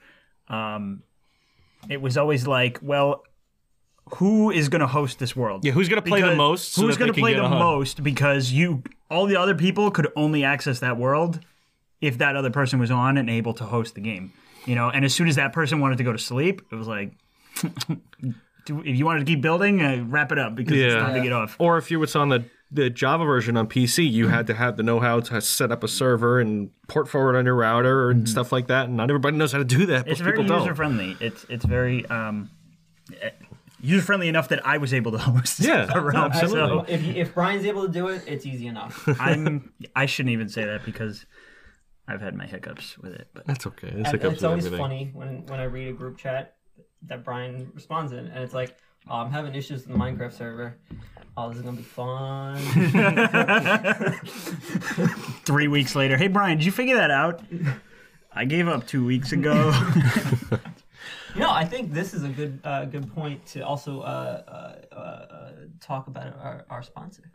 [0.49, 1.03] um,
[1.91, 3.25] it was always like, well,
[4.15, 5.65] who is going to host this world?
[5.65, 6.73] yeah, who's going to play the most?
[6.73, 7.59] so who's going to play the on?
[7.59, 8.03] most?
[8.03, 11.41] Because you, all the other people could only access that world
[12.01, 14.33] if that other person was on and able to host the game.
[14.65, 16.89] You know, and as soon as that person wanted to go to sleep, it was
[16.89, 17.13] like,
[18.69, 21.33] if you wanted to keep building, uh, wrap it up because it's time to get
[21.33, 21.57] off.
[21.59, 24.77] Or if you was on the the Java version on PC, you had to have
[24.77, 28.51] the know-how to set up a server and port forward on your router and stuff
[28.51, 28.89] like that.
[28.89, 30.03] And not everybody knows how to do that.
[30.03, 30.11] Mm-hmm.
[30.11, 31.17] It's very user friendly.
[31.21, 32.51] It's it's very um,
[33.81, 35.61] user friendly enough that I was able to host.
[35.61, 36.33] Yeah, a realm.
[36.33, 36.87] absolutely.
[36.87, 39.07] So If, if Brian's able to do it, it's easy enough.
[39.21, 41.27] I'm I shouldn't even say that because
[42.09, 43.29] I've had my hiccups with it.
[43.35, 43.89] But That's okay.
[43.89, 44.85] It's, And hiccups it's with always everything.
[44.85, 46.55] funny when when I read a group chat
[47.09, 48.77] that Brian responds in, and it's like,
[49.09, 50.77] oh, "I'm having issues with the Minecraft server.
[51.37, 52.57] Oh, this is gonna be fun."
[55.45, 57.43] three weeks later, hey Brian, did you figure that out?
[58.33, 59.73] I gave up two weeks ago.
[61.37, 64.43] You know, I think this is a good uh, good point to also uh,
[64.91, 67.31] uh, uh, talk about our, our sponsor.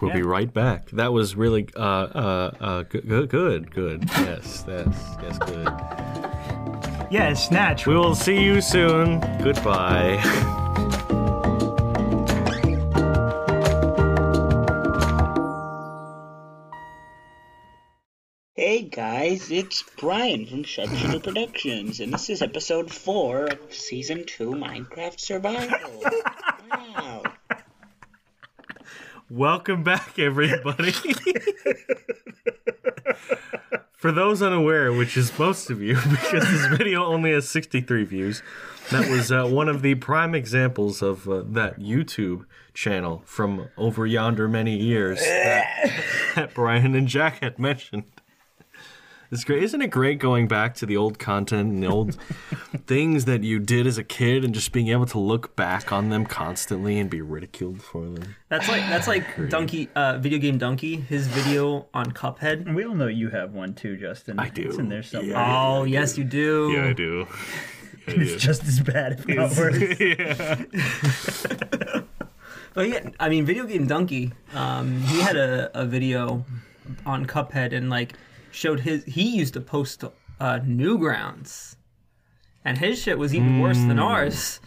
[0.00, 0.90] We'll be right back.
[0.90, 4.10] That was really uh uh uh good good good.
[4.10, 5.66] Yes, that's yes good.
[7.12, 7.86] yeah, it's Snatch.
[7.86, 9.20] We will see you soon.
[9.40, 10.64] Goodbye.
[18.90, 25.20] guys, it's Brian from Sharpshooter Productions, and this is episode 4 of Season 2 Minecraft
[25.20, 26.02] Survival.
[26.70, 27.22] wow.
[29.28, 30.92] Welcome back, everybody.
[33.92, 38.42] For those unaware, which is most of you, because this video only has 63 views,
[38.90, 44.06] that was uh, one of the prime examples of uh, that YouTube channel from over
[44.06, 45.90] yonder many years that,
[46.36, 48.04] that Brian and Jack had mentioned.
[49.30, 49.62] It's great.
[49.62, 52.16] Isn't it great going back to the old content and the old
[52.86, 56.08] things that you did as a kid and just being able to look back on
[56.08, 58.36] them constantly and be ridiculed for them?
[58.48, 60.96] That's like that's like Donkey, uh, video game Donkey.
[60.96, 62.74] His video on Cuphead.
[62.74, 64.38] we all know you have one too, Justin.
[64.38, 64.62] I do.
[64.62, 65.36] It's in there somewhere.
[65.36, 66.72] Oh yes, you do.
[66.72, 67.26] Yeah, I do.
[68.10, 69.74] It's just as bad, if not worse.
[72.74, 74.32] But yeah, I mean, video game donkey.
[74.54, 76.44] Um, he had a, a video
[77.04, 78.14] on Cuphead and like
[78.58, 79.04] showed his.
[79.04, 80.10] He used to post uh,
[80.60, 81.76] Newgrounds,
[82.64, 84.60] and his shit was even worse than ours.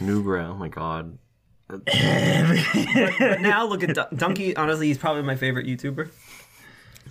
[0.00, 1.18] Newground, oh my god.
[1.68, 4.56] But now look at Dun- Donkey.
[4.56, 6.10] Honestly, he's probably my favorite YouTuber.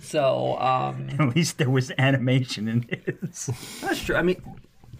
[0.00, 3.46] So um, At least there was animation in his.
[3.80, 4.16] that's true.
[4.16, 4.40] I mean,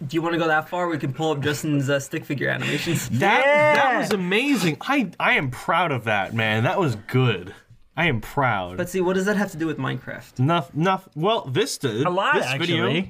[0.05, 0.87] do you want to go that far?
[0.87, 3.09] We can pull up Justin's uh, stick figure animations.
[3.09, 3.73] That Yeah!
[3.75, 4.77] that was amazing.
[4.81, 6.63] I I am proud of that, man.
[6.63, 7.53] That was good.
[7.99, 8.77] I am proud.
[8.77, 10.39] But see, what does that have to do with Minecraft?
[10.39, 11.09] Enough, enough.
[11.15, 12.05] Well, this did.
[12.05, 12.65] A lot, this actually.
[12.67, 13.09] Video,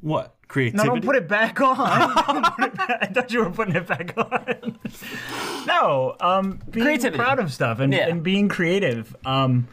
[0.00, 0.76] what creativity?
[0.88, 1.00] No, creativity?
[1.00, 2.64] don't put it back on.
[2.64, 4.78] It back- I thought you were putting it back on.
[5.66, 7.16] no, um, being Creativity.
[7.16, 8.08] proud of stuff and, Yeah.
[8.08, 9.14] and being creative.
[9.24, 9.68] Um,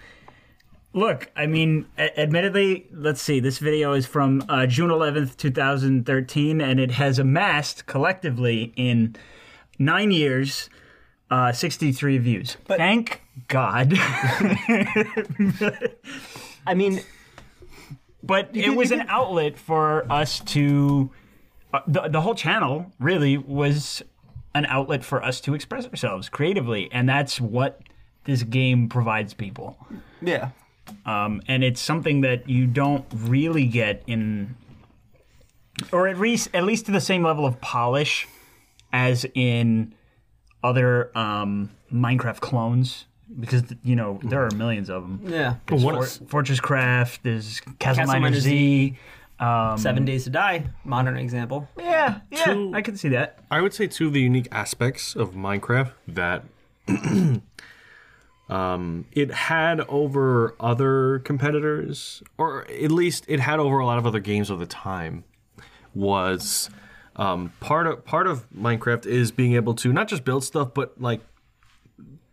[0.93, 3.39] look, I mean, a- admittedly, let's see.
[3.39, 9.15] This video is from uh, June 11th, 2013, and it has amassed collectively in
[9.79, 10.69] nine years.
[11.29, 12.55] Uh, 63 views.
[12.65, 13.93] Thank God.
[16.65, 17.01] I mean,
[18.23, 21.09] but it was an outlet for us to
[21.73, 24.03] uh, the, the whole channel really was
[24.53, 27.81] an outlet for us to express ourselves creatively and that's what
[28.25, 29.77] this game provides people
[30.21, 30.49] yeah.
[31.05, 34.55] um, and it's something that you don't really get in
[35.91, 38.27] or at least at least to the same level of polish
[38.91, 39.93] as in
[40.63, 43.05] other um, minecraft clones
[43.39, 45.55] because you know there are millions of them Yeah.
[45.69, 48.97] What For- Fortress Craft, there's Castle, Castle Miner Miner Z.
[49.39, 51.67] Um, Seven Days to Die, modern example.
[51.77, 53.37] yeah, yeah, Two- I can see that.
[53.51, 56.43] I would say two of the unique aspects of Minecraft that
[58.49, 64.07] um, it had over other competitors, or at least it had over a lot of
[64.07, 65.23] other games of the time,
[65.93, 66.69] was
[67.17, 70.99] um, part of part of Minecraft is being able to not just build stuff, but
[71.01, 71.21] like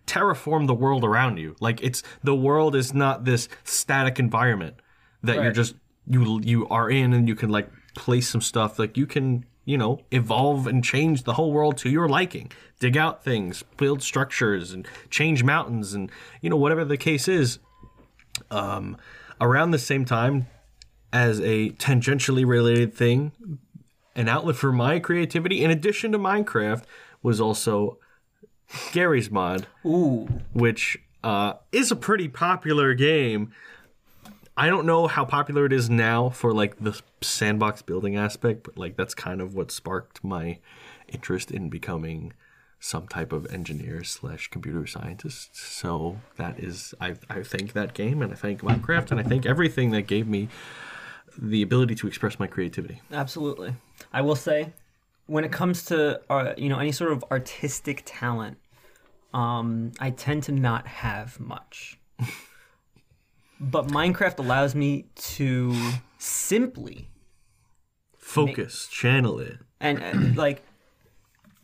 [0.06, 1.56] terraform the world around you.
[1.60, 4.76] Like it's the world is not this static environment
[5.22, 5.74] that you're just
[6.06, 8.78] you you are in and you can like place some stuff.
[8.78, 12.52] Like you can you know, evolve and change the whole world to your liking.
[12.80, 16.10] Dig out things, build structures, and change mountains, and
[16.40, 17.58] you know whatever the case is.
[18.50, 18.98] Um,
[19.40, 20.46] around the same time,
[21.12, 23.32] as a tangentially related thing,
[24.16, 26.84] an outlet for my creativity, in addition to Minecraft,
[27.22, 27.98] was also
[28.92, 30.28] Garry's Mod, Ooh.
[30.52, 33.52] which uh, is a pretty popular game.
[34.56, 38.78] I don't know how popular it is now for like the sandbox building aspect, but
[38.78, 40.58] like that's kind of what sparked my
[41.08, 42.32] interest in becoming
[42.78, 45.56] some type of engineer slash computer scientist.
[45.56, 49.46] So that is I I thank that game and I thank Minecraft and I thank
[49.46, 50.48] everything that gave me
[51.38, 53.00] the ability to express my creativity.
[53.12, 53.74] Absolutely.
[54.12, 54.72] I will say,
[55.26, 58.58] when it comes to uh, you know any sort of artistic talent,
[59.32, 61.98] um, I tend to not have much.
[63.60, 65.74] but Minecraft allows me to
[66.18, 67.08] simply
[68.18, 69.58] Focus, channel it.
[69.80, 70.62] and, and like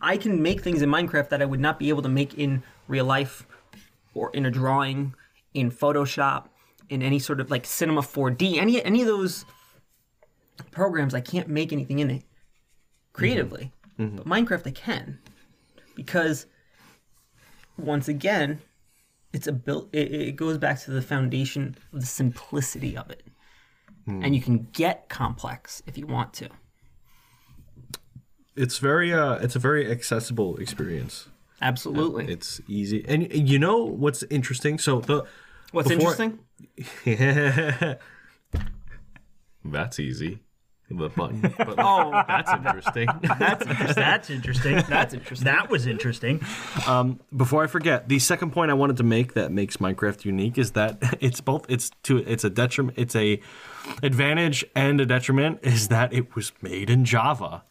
[0.01, 2.63] I can make things in Minecraft that I would not be able to make in
[2.89, 3.47] real life
[4.15, 5.15] or in a drawing,
[5.55, 6.49] in Photoshop,
[6.89, 9.45] in any sort of like Cinema 4D, any any of those
[10.71, 12.23] programs I can't make anything in it
[13.13, 13.73] creatively.
[13.99, 14.03] Mm-hmm.
[14.03, 14.17] Mm-hmm.
[14.17, 15.19] But Minecraft I can.
[15.95, 16.47] Because
[17.77, 18.61] once again,
[19.33, 23.23] it's a built it, it goes back to the foundation of the simplicity of it.
[24.07, 24.25] Hmm.
[24.25, 26.49] And you can get complex if you want to.
[28.57, 31.29] It's very uh it's a very accessible experience.
[31.63, 32.25] Absolutely.
[32.27, 33.05] Uh, it's easy.
[33.07, 34.79] And you know what's interesting?
[34.79, 35.25] So the
[35.73, 36.39] What's before- interesting?
[39.65, 40.41] That's easy.
[40.91, 41.13] But
[41.79, 43.09] Oh, that's interesting.
[43.39, 43.95] that's interesting.
[43.95, 44.75] That's interesting.
[44.89, 45.45] That's interesting.
[45.45, 46.41] That was interesting.
[47.37, 50.73] Before I forget, the second point I wanted to make that makes Minecraft unique is
[50.73, 53.41] that it's both it's to it's a detriment it's a
[54.03, 57.63] advantage and a detriment is that it was made in Java.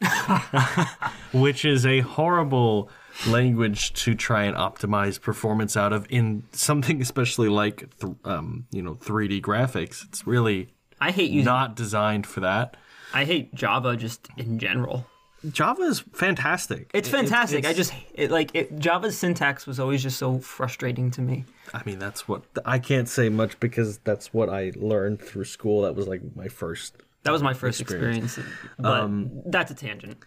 [1.34, 2.89] which is a horrible
[3.28, 8.82] language to try and optimize performance out of in something especially like th- um, you
[8.82, 10.03] know 3D graphics.
[10.05, 10.70] It's really
[11.01, 11.45] I hate using.
[11.45, 12.76] not designed for that.
[13.14, 15.05] I hate Java just in general.
[15.51, 16.91] Java is fantastic.
[16.93, 17.66] It's It- fantastic.
[17.66, 21.45] I just it, like it, Java's syntax was always just so frustrating to me.
[21.74, 25.84] I mean, that's what I can't say much because that's what I learned through school.
[25.84, 26.97] That was like my first.
[27.24, 28.38] That was my first experience.
[28.78, 29.07] but
[29.51, 30.18] that's a tangent.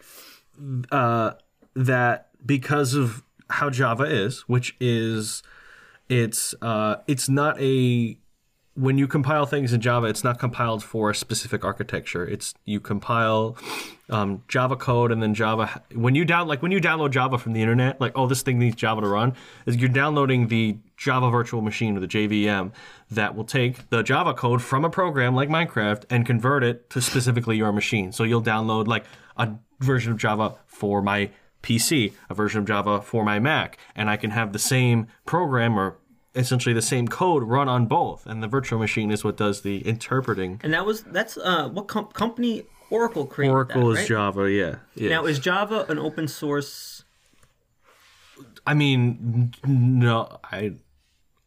[0.90, 1.32] Uh,
[1.74, 5.42] that because of how Java is, which is,
[6.08, 8.16] it's uh, it's not a
[8.74, 12.26] when you compile things in Java, it's not compiled for a specific architecture.
[12.26, 13.56] It's you compile
[14.08, 15.82] um, Java code and then Java.
[15.94, 18.58] When you down like when you download Java from the internet, like oh this thing
[18.58, 19.34] needs Java to run,
[19.66, 22.72] is you're downloading the Java Virtual Machine or the JVM
[23.10, 27.02] that will take the Java code from a program like Minecraft and convert it to
[27.02, 28.10] specifically your machine.
[28.10, 29.04] So you'll download like
[29.36, 29.50] a
[29.80, 31.30] version of Java for my
[31.62, 35.78] PC, a version of Java for my Mac, and I can have the same program
[35.78, 35.96] or
[36.34, 38.26] essentially the same code run on both.
[38.26, 40.60] And the virtual machine is what does the interpreting.
[40.62, 44.08] And that was that's uh what com- company Oracle created Oracle that, is right?
[44.08, 44.76] Java, yeah.
[44.94, 45.08] yeah.
[45.08, 47.04] Now is Java an open source?
[48.66, 50.74] I mean, no, I.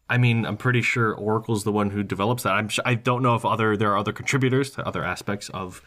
[0.07, 2.53] I mean, I'm pretty sure Oracle's the one who develops that.
[2.53, 2.69] I'm.
[2.69, 5.81] Sh- I don't know if other there are other contributors to other aspects of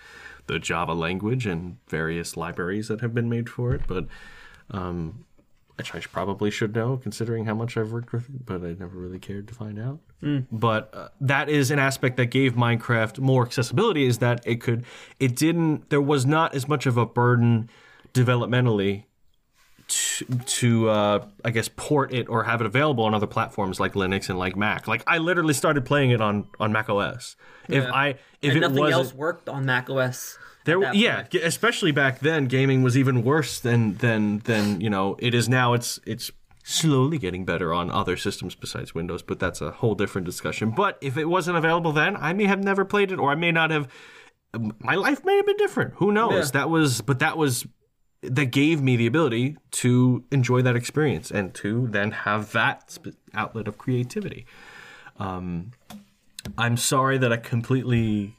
[0.48, 4.06] the Java language and various libraries that have been made for it, but
[4.70, 5.24] um,
[5.78, 8.98] which I probably should know considering how much I've worked with it, but I never
[8.98, 10.00] really cared to find out.
[10.50, 14.84] But uh, that is an aspect that gave Minecraft more accessibility is that it could,
[15.20, 17.70] it didn't, there was not as much of a burden
[18.12, 19.04] developmentally
[19.86, 23.94] to, to uh, I guess port it or have it available on other platforms like
[23.94, 24.86] Linux and like Mac.
[24.88, 27.36] Like I literally started playing it on on Mac OS.
[27.68, 27.94] If Yeah.
[27.94, 28.08] I
[28.42, 30.38] if and it nothing else worked on Mac OS.
[30.68, 31.34] There, yeah, point.
[31.34, 35.72] especially back then, gaming was even worse than than than you know it is now.
[35.72, 36.30] It's it's
[36.62, 40.70] slowly getting better on other systems besides Windows, but that's a whole different discussion.
[40.70, 43.50] But if it wasn't available then, I may have never played it, or I may
[43.50, 43.88] not have.
[44.78, 45.94] My life may have been different.
[45.96, 46.46] Who knows?
[46.46, 46.60] Yeah.
[46.60, 47.66] That was, but that was
[48.22, 52.98] that gave me the ability to enjoy that experience and to then have that
[53.32, 54.44] outlet of creativity.
[55.18, 55.70] Um,
[56.56, 58.36] I'm sorry that I completely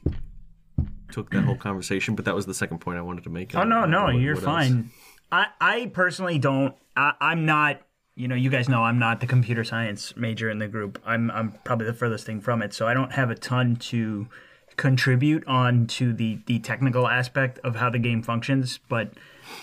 [1.12, 3.54] took that whole conversation, but that was the second point I wanted to make.
[3.54, 4.90] Oh no, no, What- you're what fine.
[5.32, 6.74] I, I personally don't.
[6.96, 7.80] I, I'm not.
[8.16, 11.00] You know, you guys know I'm not the computer science major in the group.
[11.06, 14.26] I'm I'm probably the furthest thing from it, so I don't have a ton to
[14.76, 18.78] contribute on to the the technical aspect of how the game functions.
[18.88, 19.12] But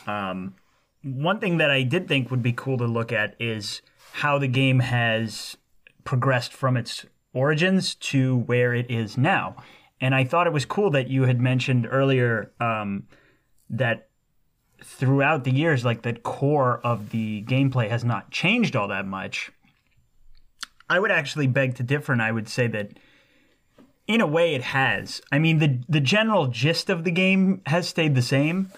[0.07, 0.55] um,
[1.03, 3.81] one thing that I did think would be cool to look at is
[4.13, 5.57] how the game has
[6.03, 9.57] progressed from its origins to where it is now.
[9.99, 13.07] And I thought it was cool that you had mentioned earlier um,
[13.69, 14.09] that
[14.83, 19.51] throughout the years, like the core of the gameplay has not changed all that much.
[20.89, 22.91] I would actually beg to differ, and I would say that
[24.07, 25.21] in a way it has.
[25.31, 28.71] I mean, the the general gist of the game has stayed the same.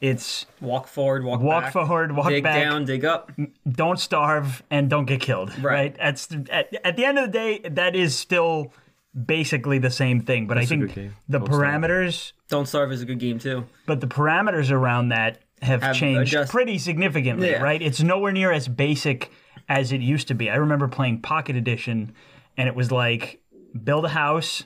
[0.00, 1.46] It's Walk forward, walk, back.
[1.46, 1.72] Walk back.
[1.72, 2.32] forward, walk back.
[2.32, 2.62] dig back.
[2.62, 3.32] down, dig up.
[3.66, 5.50] don't starve and don't get killed.
[5.58, 5.64] Right.
[5.64, 5.96] Right.
[5.96, 8.72] That's at, at the end of the day, that is still
[9.14, 10.46] basically the same thing.
[10.46, 11.60] But I think the Don't starve.
[11.60, 13.64] parameters, Don't starve is a good game too.
[13.86, 17.50] but the parameters around that have, Have changed adjust- pretty significantly.
[17.50, 17.62] Yeah.
[17.62, 17.80] Right.
[17.80, 19.30] It's nowhere near as basic
[19.68, 20.50] as it used to be.
[20.50, 22.12] I remember playing Pocket Edition,
[22.56, 23.40] and it was like
[23.82, 24.64] build a house,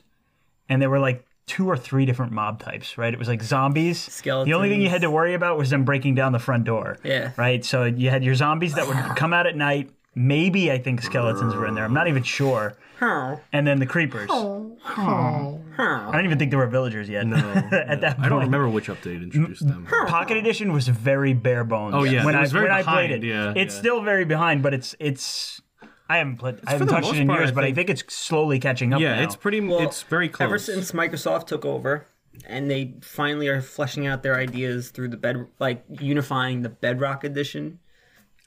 [0.68, 2.98] and there were like two or three different mob types.
[2.98, 3.12] Right.
[3.12, 3.98] It was like zombies.
[4.00, 4.46] Skeletons.
[4.46, 6.98] The only thing you had to worry about was them breaking down the front door.
[7.04, 7.30] Yeah.
[7.36, 7.64] Right.
[7.64, 9.90] So you had your zombies that would come out at night.
[10.18, 11.84] Maybe I think skeletons were in there.
[11.84, 12.76] I'm not even sure.
[12.98, 13.36] Huh.
[13.52, 14.28] And then the creepers.
[14.28, 17.24] I don't even think there were villagers yet.
[17.24, 17.36] No,
[17.72, 18.26] at that point.
[18.26, 19.86] I don't remember which update introduced them.
[19.86, 21.94] Pocket Edition was very bare bones.
[21.94, 23.80] Oh, yeah, when it I was very when I played it, yeah, it's yeah.
[23.80, 25.60] still very behind, but it's it's.
[26.08, 26.58] I haven't played.
[26.66, 28.92] I haven't touched it in part, years, I but I think- think it's slowly catching
[28.92, 29.00] up.
[29.00, 29.22] Yeah, now.
[29.22, 29.60] it's pretty.
[29.60, 30.46] Well, it's very close.
[30.46, 32.08] Ever since Microsoft took over,
[32.44, 37.22] and they finally are fleshing out their ideas through the bed, like unifying the Bedrock
[37.22, 37.78] edition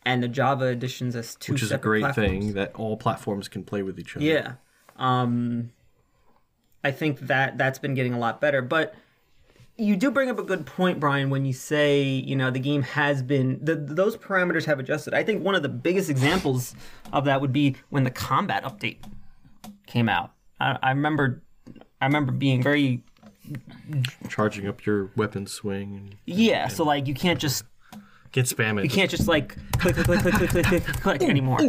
[0.05, 2.29] and the Java editions as two which is a great platforms.
[2.29, 4.25] thing that all platforms can play with each other.
[4.25, 4.53] Yeah.
[4.97, 5.71] Um
[6.83, 8.95] I think that that's been getting a lot better, but
[9.77, 12.83] you do bring up a good point, Brian, when you say, you know, the game
[12.83, 15.13] has been the, those parameters have adjusted.
[15.13, 16.75] I think one of the biggest examples
[17.13, 18.97] of that would be when the combat update
[19.87, 20.33] came out.
[20.59, 21.41] I, I remember
[21.99, 23.03] I remember being very
[24.29, 27.63] charging up your weapon swing and yeah, so like you can't just
[28.32, 28.84] get spam it.
[28.84, 31.59] you can't just like click click click click click click click, click anymore.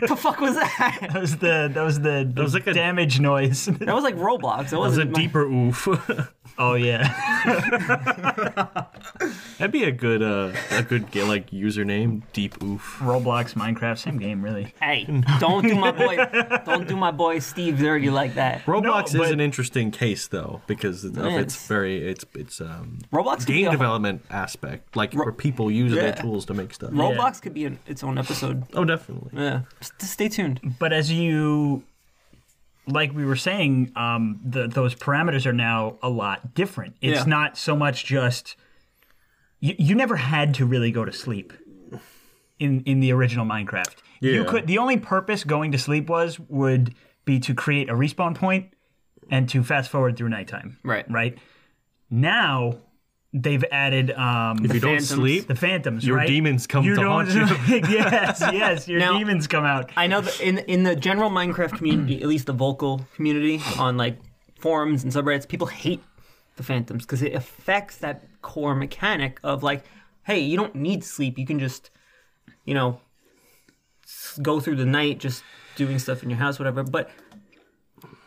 [0.00, 0.98] the fuck was that?
[1.12, 3.66] that was the that was the, the was like a- damage noise.
[3.66, 4.70] That was like Roblox.
[4.70, 5.88] That It was a wasn't my- deeper oof.
[6.58, 7.02] oh yeah.
[9.58, 12.22] That'd be a good uh a good ga- like username.
[12.32, 12.98] Deep oof.
[13.00, 14.74] Roblox, Minecraft, same game, really.
[14.80, 15.04] Hey,
[15.40, 16.16] don't do my boy,
[16.66, 18.64] don't do my boy Steve dirty like that.
[18.66, 18.82] Roblox
[19.14, 22.98] No, is but- an interesting case though because of its it's- very it's it's um
[23.12, 26.14] Roblox could be game a- development aspect like where people use their Yeah.
[26.14, 26.90] tools to make stuff.
[26.90, 28.64] Roblox could be an, its own episode.
[28.74, 29.30] Oh, definitely.
[29.40, 30.60] Yeah, S- stay tuned.
[30.78, 31.82] But as you,
[32.86, 36.96] like we were saying, um, the, those parameters are now a lot different.
[37.00, 37.24] It's Yeah.
[37.24, 38.56] not so much just
[39.60, 41.52] you, you never had to really go to sleep
[42.58, 43.96] in in the original Minecraft.
[44.20, 48.34] You could the only purpose going to sleep was would be to create a respawn
[48.34, 48.72] point
[49.30, 50.78] and to fast forward through nighttime.
[50.82, 51.10] Right.
[51.10, 51.38] Right.
[52.10, 52.78] Now
[53.36, 55.08] they've added um, If you don't Phantoms.
[55.08, 56.06] sleep, the phantoms.
[56.06, 56.28] Your right?
[56.28, 57.40] demons come you to haunt you.
[57.90, 59.90] yes, yes, your Now- demons come out.
[59.96, 63.96] I know that in in the general Minecraft community, at least the vocal community on
[63.96, 64.18] like
[64.60, 66.00] forums and subreddits, people hate
[66.56, 69.82] the phantoms because it affects that core mechanic of like,
[70.22, 71.36] hey, you don't need sleep.
[71.36, 71.90] You can just,
[72.64, 73.00] you know,
[74.42, 75.42] go through the night just
[75.76, 76.82] doing stuff in your house, whatever.
[76.84, 77.10] But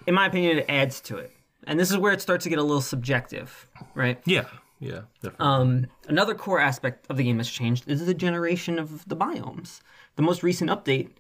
[0.06, 1.32] in my opinion, it adds to it,
[1.66, 4.20] and this is where it starts to get a little subjective, right?
[4.26, 4.46] yeah,
[4.80, 5.46] yeah, definitely.
[5.46, 9.82] Um, another core aspect of the game has changed is the generation of the biomes.
[10.16, 11.12] The most recent update,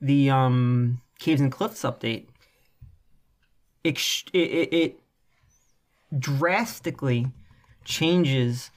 [0.00, 2.26] the um, Caves and Cliffs update,
[3.84, 3.98] it,
[4.32, 5.00] it, it
[6.18, 7.28] drastically
[7.84, 8.70] changes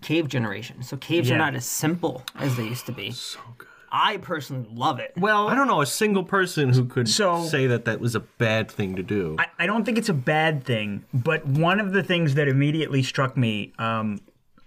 [0.00, 0.82] cave generation.
[0.82, 1.34] So caves Yeah.
[1.34, 3.10] are not as simple as they used to be.
[3.10, 3.68] So good.
[3.94, 5.12] I personally love it.
[5.18, 8.20] Well, I don't know a single person who could So- say that that was a
[8.20, 9.36] bad thing to do.
[9.38, 13.02] I, I don't think it's a bad thing, but one of the things that immediately
[13.02, 14.20] struck me, um,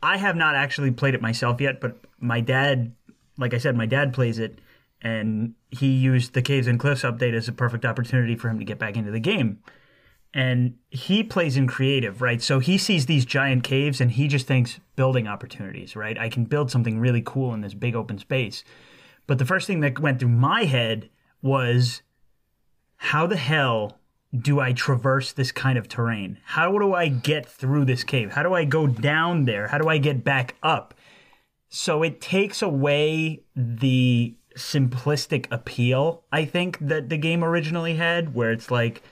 [0.03, 2.91] I have not actually played it myself yet, but my dad,
[3.39, 4.59] like I said, my dad plays it,
[5.01, 8.65] and he used the Caves and Cliffs update as a perfect opportunity for him to
[8.65, 9.59] get back into the game.
[10.33, 12.41] And he plays in creative, right?
[12.41, 16.17] So he sees these giant caves and he just thinks building opportunities, right?
[16.17, 18.63] I can build something really cool in this big open space.
[19.27, 21.09] But the first thing that went through my head
[21.41, 22.01] was
[22.97, 23.99] how the hell
[24.35, 26.39] do I traverse this kind of terrain?
[26.43, 28.33] How do I get through this cave?
[28.33, 29.67] How do I go down there?
[29.67, 30.93] How do I get back up?
[31.69, 38.51] So it takes away the simplistic appeal, I think, that the game originally had, where
[38.51, 39.03] it's like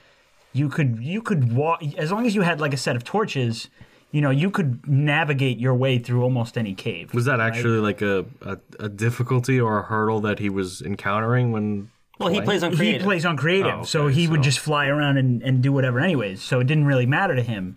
[0.52, 3.68] you could you could walk as long as you had like a set of torches,
[4.14, 7.12] you know, you could navigate your way through almost any cave.
[7.12, 11.50] was that actually like a, a, a difficulty or a hurdle that he was encountering
[11.50, 11.90] when?
[12.20, 13.00] Well, he plays on creative.
[13.00, 15.72] he plays on creative, Oh, okay, so he would just fly around and, and do
[15.72, 16.40] whatever anyways.
[16.44, 17.76] So it didn't really matter to him.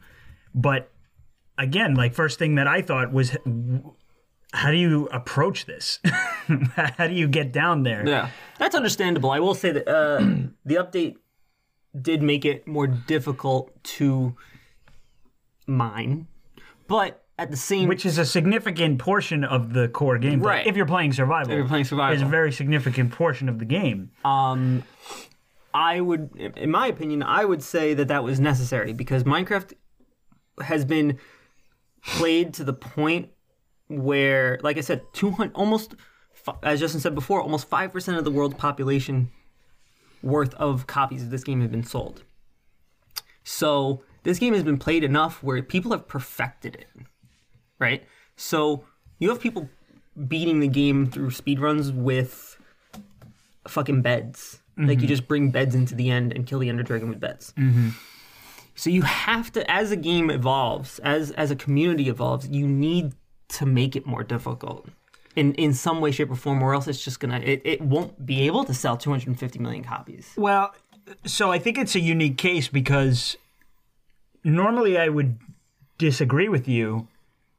[0.54, 0.92] But
[1.58, 3.36] again, like first thing that I thought was,
[4.54, 6.00] how do you approach this?
[6.76, 8.08] how do you get down there?
[8.08, 8.30] Yeah,
[8.60, 9.32] that's understandable.
[9.32, 10.20] I will say that uh,
[10.66, 11.16] the update
[12.00, 14.36] did make it more difficult to
[15.68, 16.28] mine,
[16.88, 20.43] but at the same which is a significant portion of the core gameplay.
[20.43, 20.68] Right.
[20.68, 22.13] If you're playing survival, If you're playing survival.
[22.15, 24.09] it's a very significant portion of the game.
[24.26, 24.84] um,
[25.74, 29.74] I would, in my opinion, I would say that that was necessary because Minecraft
[30.61, 31.20] has been
[32.03, 33.30] played to the point
[33.88, 35.93] where, like I said, 200, almost,
[36.63, 39.30] as Justin said before, almost 5% of the world's population
[40.24, 42.24] worth of copies of this game have been sold.
[43.43, 46.88] So this game has been played enough where people have perfected it,
[47.80, 48.03] right?
[48.36, 48.84] So
[49.19, 49.69] you have people
[50.28, 52.57] beating the game through speedruns with
[53.69, 54.61] fucking beds.
[54.78, 55.07] Like you mm-hmm.
[55.07, 57.53] just bring beds into the end and kill the Ender Dragon with beds.
[57.57, 57.91] Mm-hmm.
[58.75, 63.13] So you have to, as a game evolves, as as a community evolves, you need
[63.53, 64.89] to make it more difficult
[65.38, 68.25] in in some way, shape, or form, or else it's just gonna it, it won't
[68.25, 70.34] be able to sell 250 million copies.
[70.36, 70.75] Well,
[71.23, 73.38] so I think it's a unique case because
[74.48, 75.38] normally I would
[75.98, 77.08] disagree with you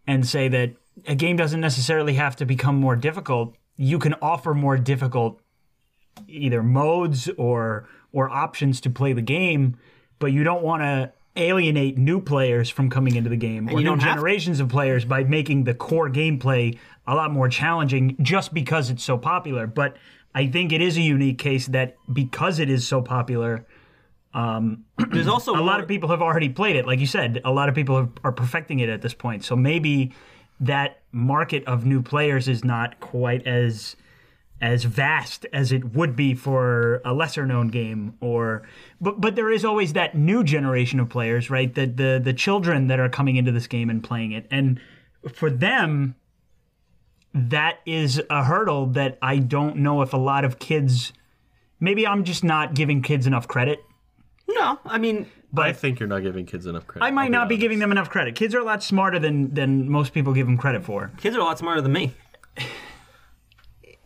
[0.06, 0.72] and say that
[1.06, 3.54] a game doesn't necessarily have to become more difficult.
[3.76, 5.40] You can offer more difficult
[6.26, 9.76] either modes or or options to play the game,
[10.18, 13.78] but you don't want to alienate new players from coming into the game or you
[13.78, 14.14] new don't have to.
[14.16, 16.76] generations of players by making the core gameplay
[17.06, 19.66] a lot more challenging just because it's so popular.
[19.66, 19.96] But
[20.34, 23.66] I think it is a unique case that because it is so popular,
[24.38, 26.86] Um, There's also a lot of people have already played it.
[26.86, 29.44] Like you said, a lot of people have, are perfecting it at this point.
[29.44, 30.12] So maybe
[30.60, 33.96] that market of new players is not quite as
[34.60, 38.62] as vast as it would be for a lesser known game or
[39.00, 42.88] but but there is always that new generation of players right the the the children
[42.88, 44.80] that are coming into this game and playing it and
[45.32, 46.16] for them
[47.32, 51.12] that is a hurdle that I don't know if a lot of kids
[51.78, 53.78] maybe I'm just not giving kids enough credit
[54.48, 54.78] no.
[54.84, 57.04] I mean, But I think you're not giving kids enough credit.
[57.06, 57.60] I might not be honest.
[57.62, 58.34] giving them enough credit.
[58.34, 61.10] Kids are a lot smarter than than most people give them credit for.
[61.18, 62.14] kids are a lot smarter than me.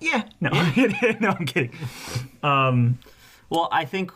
[0.00, 0.24] Yeah.
[0.40, 0.50] No,
[1.20, 1.72] no, I'm kidding.
[2.42, 4.10] Well, I think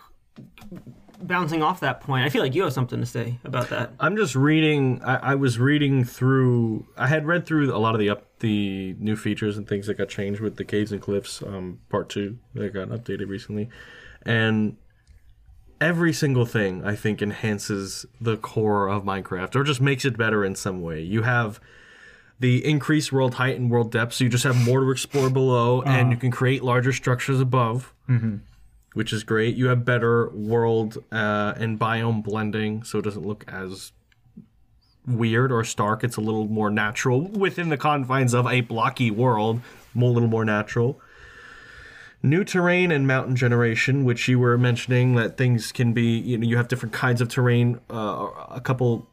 [1.22, 3.92] bouncing off that point, I feel like you have something to say about that.
[4.00, 5.00] I'm just reading.
[5.04, 6.86] I, I was reading through.
[6.96, 9.94] I had read through a lot of the up the new features and things that
[9.96, 13.68] got changed with the caves and cliffs um, part two that got updated recently,
[14.22, 14.76] and
[15.80, 20.44] every single thing I think enhances the core of Minecraft or just makes it better
[20.44, 21.00] in some way.
[21.02, 21.60] You have
[22.38, 25.82] the increased world height and world depth, so you just have more to explore below,
[25.82, 27.92] and you can create larger structures above
[28.96, 29.56] which is great.
[29.56, 33.92] You have better world uh, and biome blending, so it doesn't look as
[35.06, 36.02] weird or stark.
[36.02, 39.60] It's a little more natural within the confines of a blocky world,
[39.94, 40.98] a little more natural.
[42.26, 46.46] New terrain and mountain generation, which you were mentioning, that things can be, you know,
[46.46, 47.78] you have different kinds of terrain.
[47.88, 49.06] Uh, a couple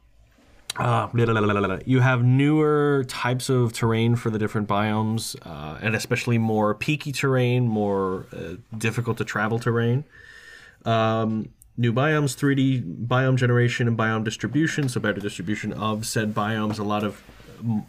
[0.78, 1.80] uh, blah, blah, blah.
[1.86, 7.12] You have newer types of terrain for the different biomes, uh, and especially more peaky
[7.12, 10.04] terrain, more uh, difficult to travel terrain.
[10.86, 16.80] Um, new biomes, 3D biome generation and biome distribution, so better distribution of said biomes.
[16.80, 17.22] A lot of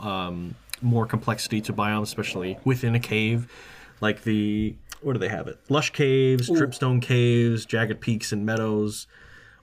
[0.01, 3.51] um, more complexity to biomes, especially within a cave,
[4.01, 4.75] like the
[5.05, 5.59] where do they have it?
[5.69, 9.07] Lush caves, dripstone caves, jagged peaks and meadows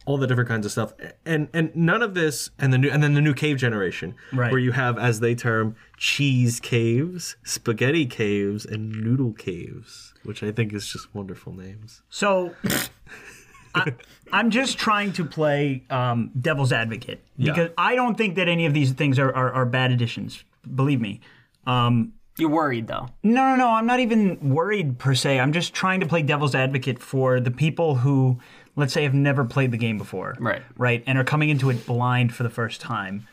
[0.05, 0.93] all the different kinds of stuff
[1.27, 4.51] and and none of this and the new and then the new cave generation Right.
[4.51, 10.51] where you have as they term cheese caves spaghetti caves and noodle caves which i
[10.51, 12.55] think is just wonderful names So
[13.75, 13.93] I,
[14.33, 18.73] I'm just trying to play um, devil's advocate because I don't think that any of
[18.73, 20.43] these things are, are, are bad additions.
[20.75, 21.21] Believe me.
[21.65, 23.09] Um, You're worried though.
[23.23, 23.69] No, no, no.
[23.69, 25.39] I'm not even worried per se.
[25.39, 28.39] I'm just trying to play devil's advocate for the people who,
[28.75, 30.35] let's say, have never played the game before.
[30.39, 30.61] Right.
[30.77, 31.03] Right.
[31.05, 33.27] And are coming into it blind for the first time.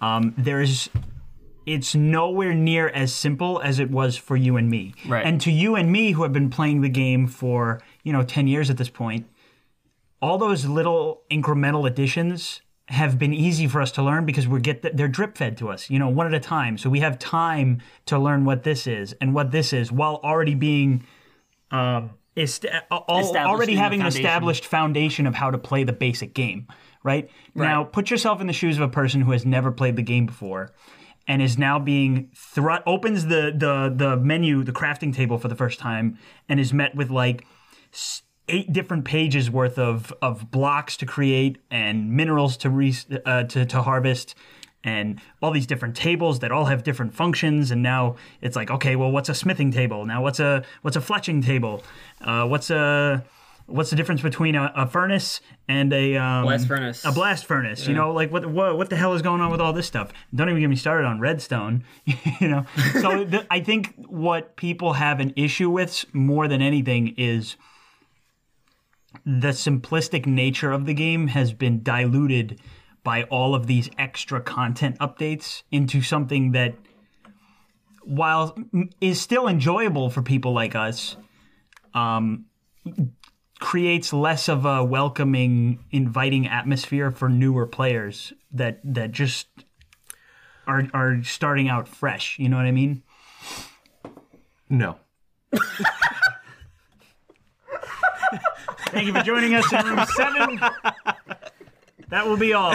[0.00, 0.88] Um, there's.
[1.66, 4.94] It's nowhere near as simple as it was for you and me.
[5.06, 5.24] Right.
[5.24, 8.48] And to you and me who have been playing the game for, you know, 10
[8.48, 9.28] years at this point,
[10.20, 14.82] all those little incremental additions have been easy for us to learn because we get
[14.82, 16.76] the, they're drip fed to us, you know, one at a time.
[16.76, 20.56] So we have time to learn what this is and what this is while already
[20.56, 21.04] being
[21.70, 23.04] um, est- al-
[23.46, 26.66] already having an established foundation of how to play the basic game,
[27.04, 27.30] right?
[27.54, 30.26] Now, put yourself in the shoes of a person who has never played the game
[30.26, 30.72] before
[31.28, 35.54] and is now being thrust opens the the the menu, the crafting table for the
[35.54, 36.18] first time
[36.48, 37.46] and is met with like
[37.92, 43.44] s- eight different pages worth of of blocks to create and minerals to re, uh,
[43.44, 44.34] to to harvest
[44.82, 48.96] and all these different tables that all have different functions and now it's like okay
[48.96, 51.82] well what's a smithing table now what's a what's a fletching table
[52.22, 53.22] uh, what's a
[53.70, 57.04] what's the difference between a, a furnace and a um, Blast furnace.
[57.04, 57.86] A blast furnace.
[57.86, 60.12] You know, like what, what what the hell is going on with all this stuff?
[60.34, 61.84] Don't even get me started on redstone.
[62.40, 62.66] you know,
[63.00, 67.56] so the, I think what people have an issue with more than anything is
[69.24, 72.60] the simplistic nature of the game has been diluted
[73.02, 76.74] by all of these extra content updates into something that
[78.02, 78.56] while
[79.00, 81.16] is still enjoyable for people like us
[81.94, 82.46] um,
[83.58, 89.48] creates less of a welcoming inviting atmosphere for newer players that that just
[90.66, 93.02] are are starting out fresh you know what i mean
[94.70, 94.96] No.
[98.90, 100.60] thank you for joining us in room 7
[102.08, 102.72] that will be all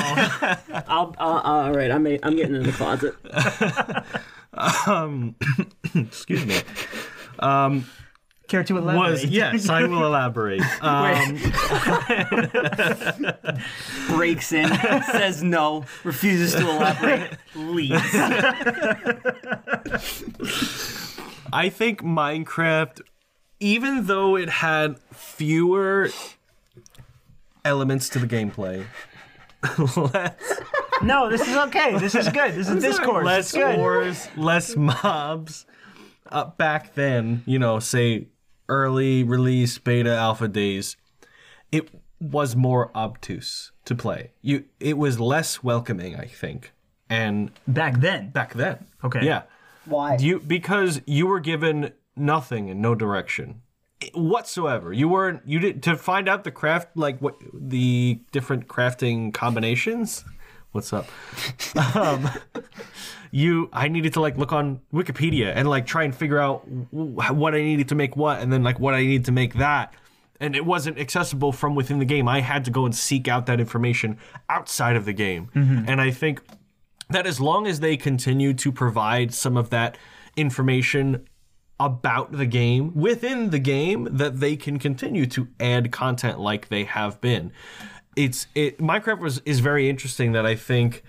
[0.88, 3.16] I'll, uh, all right, I'm, I'm getting in the closet.
[5.95, 6.61] Excuse me.
[8.47, 10.61] care to elaborate Was yes, I will elaborate.
[10.82, 11.38] Um,
[14.16, 14.70] Breaks in,
[15.11, 17.95] says no, refuses to elaborate, leaves.
[21.51, 23.01] I think Minecraft,
[23.66, 26.09] even though it had fewer
[27.63, 28.86] elements to the gameplay,
[30.13, 30.61] less,
[31.01, 33.26] no this is okay this is good this is Discord.
[33.26, 35.66] less it's good wars, less mobs.
[36.28, 38.28] Uh, back then, you know, say
[38.70, 40.95] early release beta alpha days,
[41.72, 41.89] it
[42.20, 44.32] was more obtuse to play.
[44.41, 46.72] You, it was less welcoming, I think,
[47.09, 48.86] and back then back then.
[49.03, 49.26] Okay.
[49.26, 49.43] Yeah.
[49.86, 50.18] Why?
[50.18, 53.61] You because you were given nothing and no direction
[54.13, 54.93] whatsoever.
[54.93, 60.26] You weren't you did to find out the craft like what the different crafting combinations.
[60.72, 61.07] What's up?
[61.95, 62.30] um,
[63.32, 67.55] you I needed to like look on Wikipedia and like try and figure out what
[67.55, 69.93] I needed to make what and then like what I needed to make that.
[70.41, 72.28] And it wasn't accessible from within the game.
[72.28, 74.18] I had to go and seek out that information
[74.49, 75.49] outside of the game.
[75.88, 76.41] And I think
[77.09, 79.97] that as long as they continue to provide some of that
[80.36, 81.26] information
[81.80, 86.86] about the game within the game that they can continue to add content like they
[86.86, 87.52] have been.
[88.16, 91.04] It's it minecraft was is very interesting that i think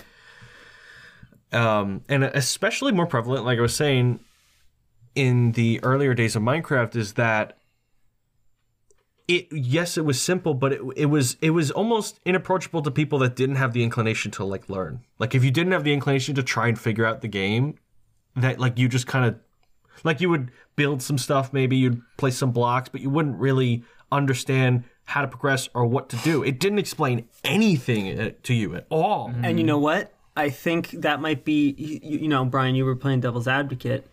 [1.53, 4.19] um and especially more prevalent like i was saying
[5.15, 7.57] in the earlier days of minecraft is that
[9.29, 13.19] it yes it was simple but it, it was it was almost inapproachable to people
[13.19, 15.01] that didn't have the inclination to like learn.
[15.19, 17.77] Like if you didn't have the inclination to try and figure out the game
[18.37, 19.37] that like you just kind of
[20.05, 23.83] like you would build some stuff maybe you'd place some blocks but you wouldn't really
[24.13, 28.75] understand how to progress or what to do it didn't explain anything uh, to you
[28.75, 30.13] at all And you know what?
[30.37, 34.07] I think that might be, you, you know, Brian, you were playing devil's advocate.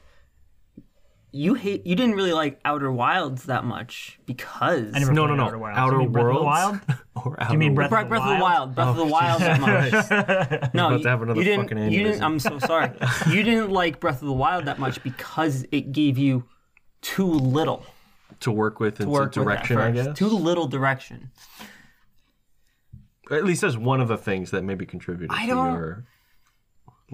[1.36, 5.29] You hate, you didn't really like Outer Wilds that much because I never no played
[5.31, 5.77] no no Outer Wilds.
[5.79, 6.79] outer You mean Breath of the Wild?
[7.15, 9.03] or outer you mean Breath Breath, of the Breath of the Wild, Breath of the
[9.03, 10.71] oh, Wild that much.
[10.75, 11.69] No, about you, to have another you didn't.
[11.69, 12.21] fucking You didn't.
[12.23, 12.91] I'm so sorry.
[13.29, 16.45] you didn't like Breath of the Wild that much because it gave you
[17.01, 17.84] too little
[18.41, 21.31] to work with and to work direction with i guess Too little direction.
[23.31, 26.12] at least that's one of the things that maybe contributed I to don't- your I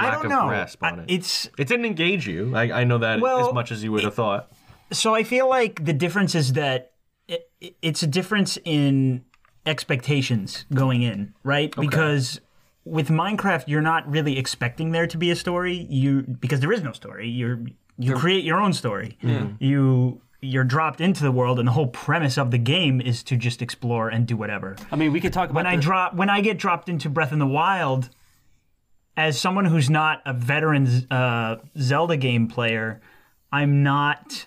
[0.06, 0.48] lack don't of know.
[0.48, 3.54] grasp on I- it It's it didn't engage you i, I know that Well, as
[3.54, 4.52] much as you would have thought
[4.92, 6.94] so I feel like the difference is that
[7.28, 7.48] it,
[7.82, 9.24] it's a difference in
[9.66, 11.74] expectations going in, right?
[11.76, 12.42] Because
[12.86, 15.86] with Minecraft, you're not really expecting there to be a story.
[15.90, 17.30] You because there is no story.
[17.30, 17.60] You're
[17.98, 19.18] you create your own story.
[19.60, 23.36] You you're dropped into the world, and the whole premise of the game is to
[23.36, 24.76] just explore and do whatever.
[24.92, 27.32] I mean, we could talk about when I drop when I get dropped into Breath
[27.32, 28.10] in the Wild,
[29.20, 33.02] as someone who's not a veteran uh, Zelda game player,
[33.52, 34.46] I'm not.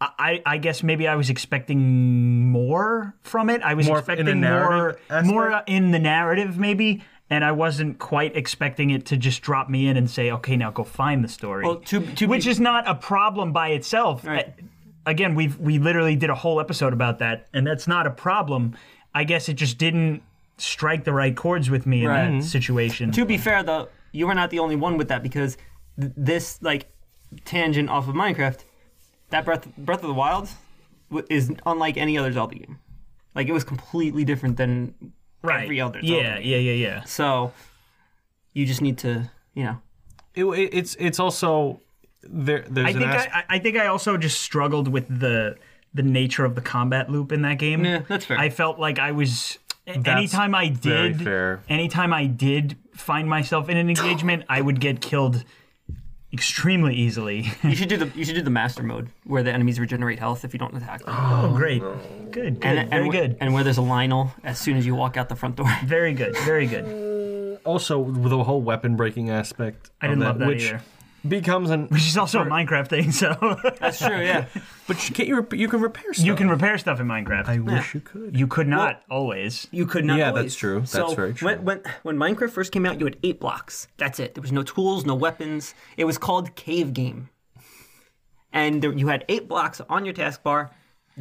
[0.00, 3.60] I, I guess maybe I was expecting more from it.
[3.62, 5.26] I was More in expecting more aspect?
[5.26, 9.86] more in the narrative maybe, and I wasn't quite expecting it to just drop me
[9.88, 12.58] in and say, "Okay, now go find the story." Well, to- to which be- is
[12.58, 14.24] not a problem by itself.
[14.24, 14.54] Right.
[15.04, 18.76] Again, we've we literally did a whole episode about that, and that's not a problem.
[19.14, 20.22] I guess it just didn't
[20.60, 23.10] strike the right chords with me in that situation.
[23.12, 25.56] to be fair though, you were not the only one with that because
[26.00, 26.90] th- this like
[27.44, 28.60] tangent off of Minecraft,
[29.30, 30.48] that Breath Breath of the Wild
[31.10, 32.78] w- is unlike any other Zelda game.
[33.34, 34.94] Like it was completely different than
[35.42, 35.64] right.
[35.64, 36.46] every other Zelda Yeah, game.
[36.50, 37.04] yeah, yeah, yeah.
[37.04, 37.52] So
[38.52, 39.80] you just need to, you know,
[40.34, 41.80] it, it- it's it's also
[42.22, 45.56] there there's I an think asp- I, I think I also just struggled with the
[45.94, 47.84] the nature of the combat loop in that game.
[47.84, 48.38] Yeah, that's fair.
[48.38, 51.62] I felt like I was anytime I very did fair.
[51.68, 55.44] anytime I did find myself in an engagement, I would get killed
[56.32, 57.50] extremely easily.
[57.62, 60.44] You should do the you should do the master mode where the enemies regenerate health
[60.44, 61.14] if you don't attack them.
[61.18, 61.80] oh, great.
[62.30, 62.64] Good, good.
[62.64, 63.36] and, very and, good.
[63.40, 65.66] And where there's a Lynel as soon as you walk out the front door.
[65.84, 66.36] very good.
[66.38, 67.58] Very good.
[67.64, 69.90] Also, the whole weapon breaking aspect.
[70.00, 70.82] I didn't love that which either.
[71.26, 71.88] Becomes an.
[71.88, 74.46] Which is also a Minecraft thing, so That's true, yeah.
[74.86, 76.26] But you, can't, you, rep- you can repair stuff.
[76.26, 77.46] you can repair stuff in Minecraft.
[77.46, 78.36] I wish you could.
[78.36, 79.68] you could not always.
[79.70, 80.18] You could not.
[80.18, 80.44] Yeah, always.
[80.46, 80.80] that's true.
[80.80, 81.46] That's so very true.
[81.46, 83.86] When, when when Minecraft first came out, you had eight blocks.
[83.98, 84.34] That's it.
[84.34, 85.74] There was no tools, no weapons.
[85.96, 87.28] It was called Cave Game,
[88.52, 90.70] and there, you had eight blocks on your taskbar: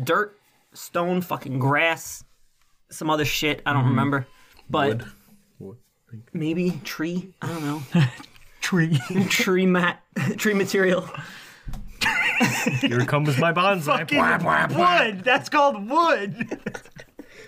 [0.04, 0.36] dirt,
[0.74, 2.24] stone, fucking grass,
[2.90, 3.62] some other shit.
[3.68, 3.90] I don't mm-hmm.
[3.92, 4.28] remember,
[4.68, 5.04] but
[6.34, 7.36] maybe tree.
[7.40, 7.84] I don't know.
[8.70, 9.00] Tree.
[9.30, 10.04] tree mat,
[10.38, 11.10] tree material.
[12.82, 14.08] Here comes my bonsai.
[14.08, 15.06] Bwah, bwah, bwah.
[15.08, 15.24] wood.
[15.24, 16.62] That's called wood.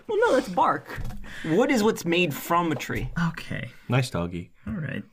[0.08, 1.00] Well, no, that's bark.
[1.46, 3.12] Wood is what's made from a tree.
[3.28, 3.70] Okay.
[3.88, 4.50] Nice doggy.
[4.66, 5.04] All right.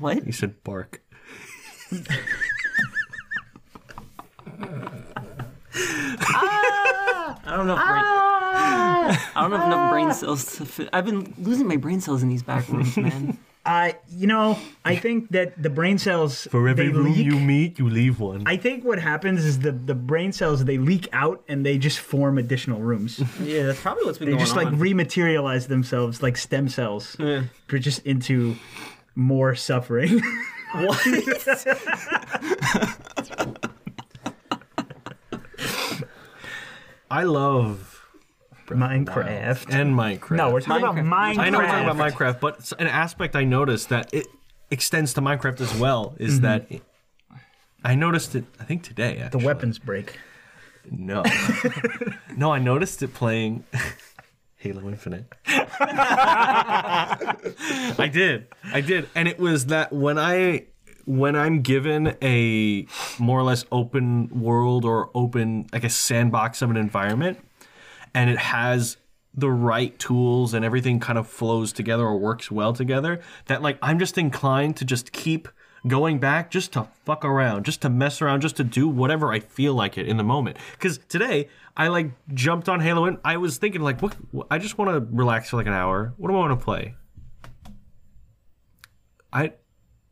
[0.00, 0.26] What?
[0.26, 1.00] You said bark.
[6.34, 7.40] Ah!
[7.46, 7.74] I don't know.
[7.74, 9.32] If brain, ah!
[9.36, 9.90] I don't have enough ah!
[9.92, 10.88] brain cells to fit.
[10.92, 13.38] I've been losing my brain cells in these back rooms, man.
[13.64, 17.24] Uh, you know, I think that the brain cells For every they room leak.
[17.24, 18.42] you meet, you leave one.
[18.44, 22.00] I think what happens is the the brain cells they leak out and they just
[22.00, 23.22] form additional rooms.
[23.40, 27.44] yeah, that's probably what's been They going just like rematerialize themselves like stem cells, Yeah.
[27.68, 28.56] for just into
[29.14, 30.20] more suffering.
[30.74, 30.98] what?
[37.10, 37.91] I love
[38.76, 39.72] Minecraft.
[39.72, 40.36] and Minecraft.
[40.36, 41.34] No, we're talking about Minecraft.
[41.34, 41.38] Minecraft.
[41.38, 44.26] I know we're talking about Minecraft, but an aspect I noticed that it
[44.70, 46.44] extends to Minecraft as well is mm-hmm.
[46.44, 46.66] that
[47.84, 48.44] I noticed it.
[48.58, 49.16] I think today.
[49.16, 49.44] The Actually.
[49.44, 50.18] weapons break.
[50.90, 51.22] No,
[52.36, 53.64] no, I noticed it playing
[54.56, 55.26] Halo Infinite.
[55.46, 57.36] I
[58.12, 60.66] did, I did, and it was that when I
[61.04, 62.86] when I'm given a
[63.18, 67.38] more or less open world or open like a sandbox of an environment,
[68.14, 68.96] and it has
[69.34, 73.78] the right tools and everything kind of flows together or works well together, that like
[73.82, 75.48] I'm just inclined to just keep
[75.86, 79.40] going back just to fuck around, just to mess around, just to do whatever I
[79.40, 80.56] feel like it in the moment.
[80.72, 84.16] Because today I like jumped on Halo and I was thinking like, what?
[84.50, 86.12] I just want to relax for like an hour.
[86.16, 86.94] What do I want to play?
[89.32, 89.52] I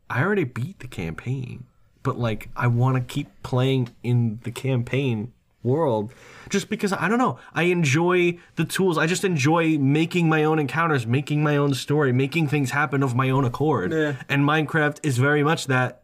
[0.09, 1.65] I already beat the campaign,
[2.03, 5.33] but like I want to keep playing in the campaign
[5.63, 6.13] world
[6.49, 7.37] just because I don't know.
[7.53, 8.97] I enjoy the tools.
[8.97, 13.15] I just enjoy making my own encounters, making my own story, making things happen of
[13.15, 13.91] my own accord.
[13.93, 14.15] Yeah.
[14.27, 15.99] And Minecraft is very much that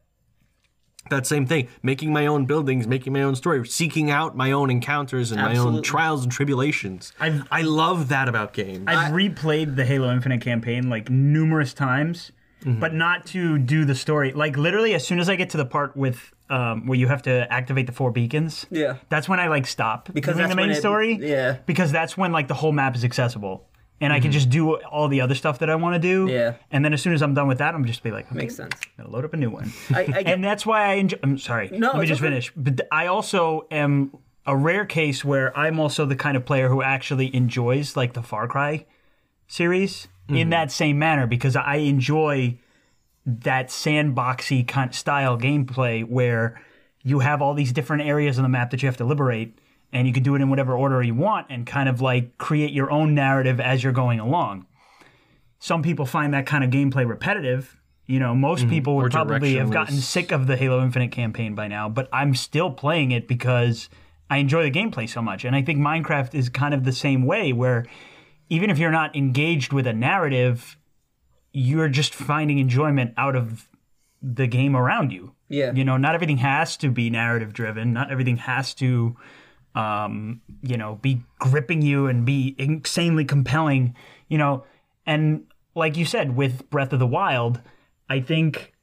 [1.10, 4.70] that same thing, making my own buildings, making my own story, seeking out my own
[4.70, 7.14] encounters and my own trials and tribulations.
[7.18, 8.84] I've- I love that about games.
[8.88, 12.32] I've replayed the Halo Infinite campaign like numerous times,
[12.66, 12.80] Mm-hmm.
[12.80, 14.34] but not to do the story.
[14.34, 17.22] Like literally, as soon as I get to the part with um, where you have
[17.24, 18.98] to activate the four beacons, Yeah.
[19.10, 21.18] that's when I like stop Because doing the main it- story.
[21.22, 21.58] yeah.
[21.66, 23.68] because that's when like the whole map is accessible.
[24.00, 26.26] And I can just do all the other stuff that I want to do.
[26.28, 26.36] Mm-hmm.
[26.36, 26.54] Yeah.
[26.70, 28.56] And then as soon as I'm done with that, I'm just be like, okay, Makes
[28.56, 28.76] sense.
[28.96, 29.74] Gonna load up a new one.
[29.92, 31.18] I, I get, and that's why I enjoy.
[31.24, 31.70] I'm sorry.
[31.74, 32.30] No, let me just okay.
[32.30, 32.52] finish.
[32.56, 36.84] But I also am a rare case where I'm also the kind of player who
[36.84, 38.86] actually enjoys like the Far Cry
[39.48, 40.36] series Mm-hmm.
[40.38, 42.60] in that same manner because I enjoy
[43.28, 46.60] that sandboxy kind of style gameplay where
[47.04, 49.60] you have all these different areas on the map that you have to liberate
[49.92, 52.72] and you can do it in whatever order you want and kind of like create
[52.72, 54.66] your own narrative as you're going along.
[55.60, 57.78] Some people find that kind of gameplay repetitive.
[58.06, 58.70] You know, most mm-hmm.
[58.70, 62.34] people would probably have gotten sick of the Halo Infinite campaign by now, but I'm
[62.34, 63.90] still playing it because
[64.30, 65.44] I enjoy the gameplay so much.
[65.44, 67.86] And I think Minecraft is kind of the same way where
[68.50, 70.78] even if you're not engaged with a narrative,
[71.54, 73.68] you're just finding enjoyment out of
[74.22, 75.34] the game around you.
[75.50, 75.72] Yeah.
[75.74, 77.94] You know, not everything has to be narrative driven.
[77.94, 79.16] Not everything has to,
[79.76, 83.96] um, you know, be gripping you and be insanely compelling.
[84.28, 84.66] You know,
[85.06, 87.62] and like you said with Breath of the Wild,
[88.10, 88.74] I think.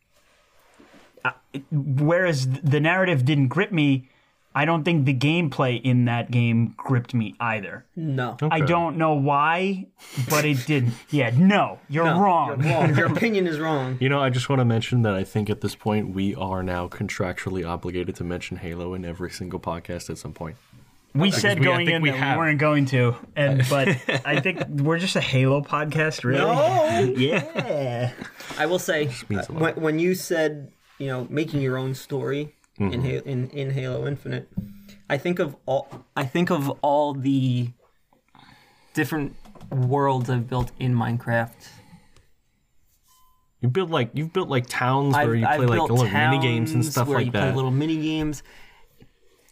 [1.24, 1.32] uh,
[1.70, 4.08] Whereas the narrative didn't grip me,
[4.56, 7.84] I don't think the gameplay in that game gripped me either.
[7.96, 8.36] no.
[8.42, 9.86] I don't know why,
[10.30, 10.94] but it didn't.
[11.10, 12.62] Yeah, no, you're wrong.
[12.62, 12.94] You're wrong.
[12.96, 13.98] Your opinion is wrong.
[14.00, 16.62] You know, I just want to mention that I think at this point we are
[16.62, 20.56] now contractually obligated to mention Halo in every single podcast at some point.
[21.16, 22.36] We said we- I going think in we that have.
[22.36, 23.88] we weren't going to, and but
[24.24, 26.40] I think we're just a Halo podcast, really.
[26.44, 27.14] No.
[27.16, 28.12] Yeah.
[28.58, 33.02] I will say, uh, when, when you said, you know, making your own story in,
[33.02, 34.48] Halo, in in Halo Infinite,
[35.08, 37.68] I think of all I think of all the
[38.94, 39.36] different
[39.70, 41.68] worlds I've built in Minecraft.
[43.60, 46.08] You build like you've built like towns where I've, you I've play like built little
[46.08, 47.40] mini games and stuff where like you that.
[47.44, 48.42] play little mini games.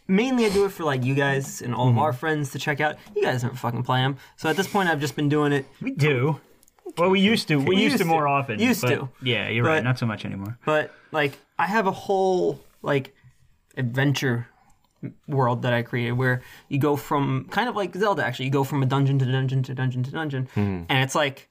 [0.09, 1.99] Mainly, I do it for like you guys and all Mm-hmm.
[1.99, 2.97] of our friends to check out.
[3.17, 5.65] You guys don't fucking play them, so at this point, I've just been doing it.
[5.81, 6.41] We do.
[6.99, 7.57] Well, we used to.
[7.57, 8.09] We, used, used to to.
[8.11, 8.59] more often.
[8.59, 9.09] Used but- to.
[9.23, 9.83] Yeah, you're right.
[9.83, 10.59] Not so much anymore.
[10.67, 13.15] But like, I have a whole like
[13.77, 14.49] adventure
[15.27, 18.25] world that I created where you go from kind of like Zelda.
[18.25, 20.85] Actually, you go from a dungeon to dungeon to dungeon to dungeon, Mm-hmm.
[20.89, 21.49] and it's like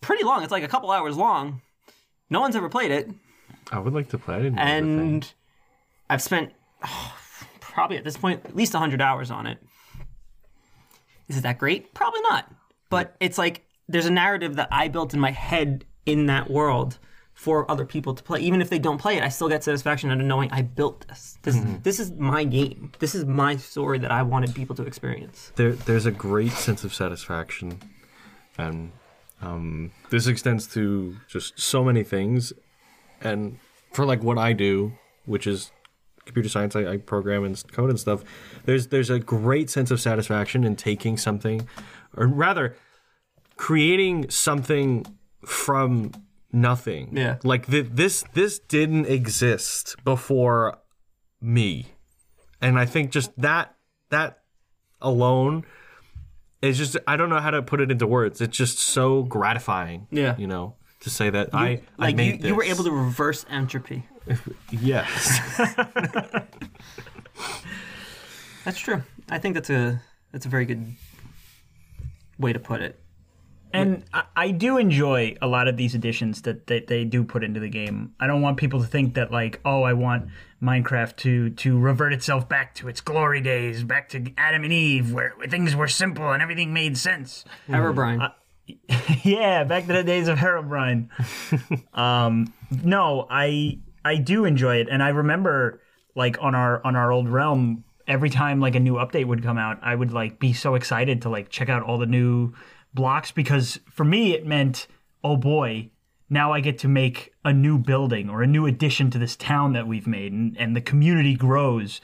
[0.00, 0.42] pretty long.
[0.42, 1.62] It's like a couple hours long.
[2.28, 3.10] No one's ever played it.
[3.70, 4.34] I would like to play.
[4.36, 5.00] I didn't know it was a thing.
[5.14, 5.32] and
[6.10, 6.52] I've spent
[6.84, 7.14] oh,
[7.60, 9.58] probably at this point at least 100 hours on it.
[11.28, 11.94] Is it that great?
[11.94, 12.52] Probably not.
[12.90, 16.98] But it's like there's a narrative that I built in my head in that world
[17.42, 18.38] for other people to play.
[18.38, 21.08] Even if they don't play it, I still get satisfaction out of knowing I built
[21.08, 21.38] this.
[21.42, 22.92] This, this is my game.
[23.00, 25.50] This is my story that I wanted people to experience.
[25.56, 27.80] there there's a great sense of satisfaction
[28.58, 28.92] and
[29.40, 32.52] um, this extends to just so many things
[33.20, 33.58] and
[33.92, 34.92] for like what i do
[35.26, 35.72] which is
[36.24, 38.22] computer science I, I program and code and stuff
[38.66, 41.68] there's there's a great sense of satisfaction in taking something
[42.16, 42.76] or rather
[43.56, 45.06] creating something
[45.44, 46.12] from
[46.52, 47.38] nothing Yeah.
[47.44, 50.78] like th- this this didn't exist before
[51.40, 51.86] me
[52.60, 53.74] and i think just that
[54.10, 54.40] that
[55.00, 55.64] alone
[56.60, 58.40] is just I don't know how to put it into words.
[58.40, 60.06] It's just so gratifying.
[60.12, 60.36] Yeah.
[60.38, 63.44] You know, to say that I I Like made you, you were able to reverse
[63.50, 64.04] entropy.
[64.70, 65.40] Yes.
[68.64, 69.02] That's true.
[69.28, 70.00] I think that's a
[70.30, 70.86] that's a very good
[72.38, 73.01] way to put it.
[73.72, 77.42] And I, I do enjoy a lot of these additions that, that they do put
[77.44, 78.14] into the game.
[78.20, 80.28] I don't want people to think that like, oh, I want
[80.62, 85.12] Minecraft to to revert itself back to its glory days, back to Adam and Eve,
[85.12, 87.44] where, where things were simple and everything made sense.
[87.68, 88.32] Herobrine.
[89.24, 91.08] yeah, back to the days of Herobrine.
[91.98, 95.80] um, no, I I do enjoy it, and I remember
[96.14, 99.58] like on our on our old realm, every time like a new update would come
[99.58, 102.54] out, I would like be so excited to like check out all the new
[102.94, 104.86] blocks because for me it meant
[105.24, 105.88] oh boy,
[106.28, 109.72] now I get to make a new building or a new addition to this town
[109.74, 112.00] that we've made, and, and the community grows.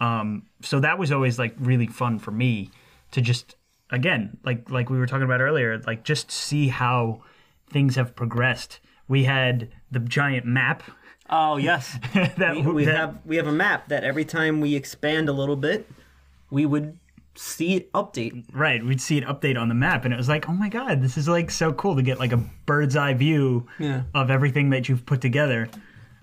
[0.00, 2.70] Um, so that was always like really fun for me
[3.12, 3.56] to just
[3.90, 7.22] again like like we were talking about earlier like just see how
[7.70, 10.82] things have progressed we had the giant map
[11.30, 11.98] oh yes.
[12.38, 15.32] that we, we that- have we have a map that every time we expand a
[15.32, 15.88] little bit,
[16.50, 16.98] we would
[17.36, 18.44] see it update.
[18.52, 21.02] right we'd see an update on the map and it was like oh my god
[21.02, 24.02] this is like so cool to get like a bird's eye view Yeah.
[24.14, 25.68] of everything that you've put together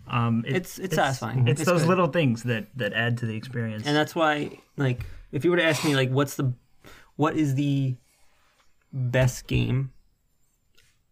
[0.08, 1.48] um it- It's it's, satisfying.
[1.48, 1.90] it's, those good.
[1.90, 5.58] little things that that add to the experience and that's why like if you were
[5.58, 6.54] to ask me like what's the
[7.18, 7.96] what is the
[8.94, 9.92] best game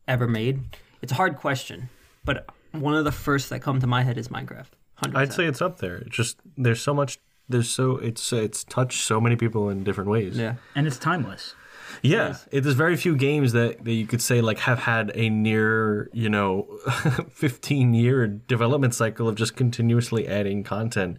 [0.07, 0.61] ever made?
[1.01, 1.89] It's a hard question,
[2.25, 4.69] but one of the first that come to my head is Minecraft.
[5.03, 5.15] 100%.
[5.15, 5.97] I'd say it's up there.
[5.97, 7.19] It's just there's so much
[7.49, 10.37] there's so it's it's touched so many people in different ways.
[10.37, 10.55] yeah.
[10.75, 11.55] and it's timeless.
[12.03, 15.29] Yeah, it, there's very few games that, that you could say like have had a
[15.29, 16.67] near you know
[17.33, 21.17] 15 year development cycle of just continuously adding content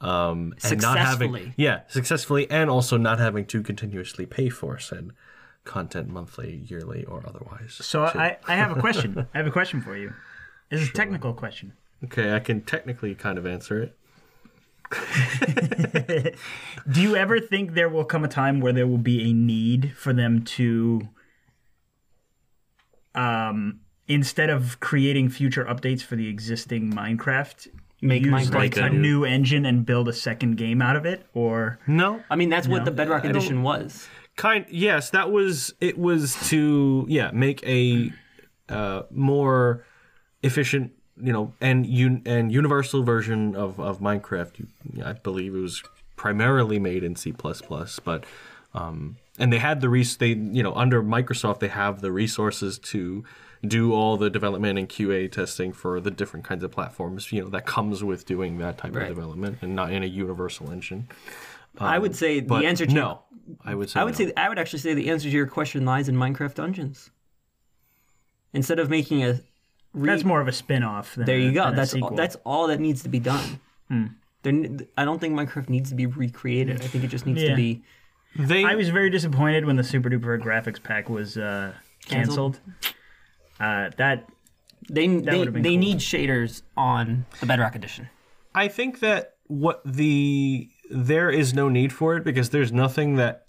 [0.00, 1.54] um and not having Successfully.
[1.56, 5.10] yeah successfully and also not having to continuously pay for said
[5.64, 7.72] content monthly yearly or otherwise.
[7.80, 9.26] So I, I have a question.
[9.34, 10.12] I have a question for you.
[10.70, 11.72] This is a technical question.
[12.04, 13.96] Okay i can technically kind of answer it
[16.90, 19.92] Do you ever think there will come a time where there will be a need
[19.96, 21.08] for them to,
[23.14, 27.68] um, instead of creating future updates for the existing Minecraft,
[28.02, 28.98] Make use Minecraft like a new.
[29.00, 31.26] new engine and build a second game out of it?
[31.32, 34.06] Or no I mean that's what the Bedrock I edition was.
[34.36, 38.12] kind yes that was it was to yeah make a
[38.68, 39.86] uh, more
[40.42, 44.66] efficient you know and un, and universal version of of minecraft you,
[45.04, 45.82] i believe it was
[46.16, 47.32] primarily made in c++
[48.04, 48.24] but
[48.74, 52.78] um and they had the res- they you know under microsoft they have the resources
[52.78, 53.24] to
[53.66, 57.48] do all the development and qa testing for the different kinds of platforms you know
[57.48, 59.04] that comes with doing that type Right.
[59.04, 61.08] of development and not in a universal engine
[61.78, 63.22] I would say the answer to no
[63.64, 64.26] i would say I would no.
[64.26, 67.10] say I would actually say the answer to your question lies in Minecraft Dungeons.
[68.52, 69.40] Instead of making a
[69.96, 71.14] re- that's more of a spin-off.
[71.16, 71.64] Than There a- you go.
[71.64, 73.60] than a That's all, that's all that needs to be done.
[73.88, 76.80] There, n- I don't think Minecraft needs to be recreated.
[76.82, 77.50] I think it just needs Yeah.
[77.50, 77.82] to be.
[78.38, 81.72] they I was very disappointed when the Super Duper graphics pack was uh,
[82.06, 82.60] canceled.
[83.58, 84.28] Uh, that
[84.90, 85.78] They they, been they cool.
[85.78, 88.08] need shaders on the Bedrock edition.
[88.54, 93.45] I think that what the there is no need for it because there's nothing that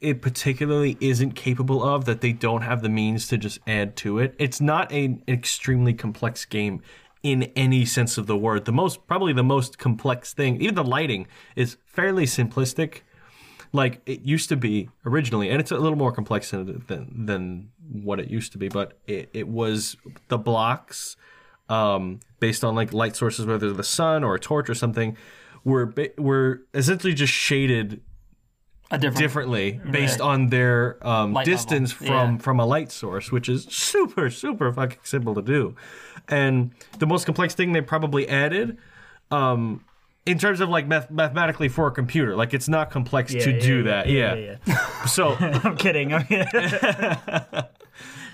[0.00, 4.18] it particularly isn't capable of that they don't have the means to just add to
[4.18, 4.34] it.
[4.38, 6.80] It's not a, an extremely complex game
[7.22, 8.64] in any sense of the word.
[8.64, 13.00] The most probably the most complex thing, even the lighting is fairly simplistic
[13.72, 17.70] like it used to be originally, and it's a little more complex than than, than
[18.02, 18.68] what it used to be.
[18.68, 19.96] But it, it was
[20.28, 21.16] the blocks
[21.68, 25.16] um, based on like light sources, whether the sun or a torch or something,
[25.62, 28.00] were were essentially just shaded
[28.98, 29.16] different.
[29.18, 32.42] differently based on their um, distance level, from yeah.
[32.42, 35.76] from a light source, which is super super fucking simple to do.
[36.28, 38.78] And the most complex thing they probably added,
[39.30, 39.84] um,
[40.26, 43.84] in terms of like math- mathematically for a computer, like it's not complex to do
[43.84, 44.08] that.
[44.08, 44.56] Yeah.
[45.06, 46.12] So, I'm kidding.
[46.12, 46.46] I'm kidding.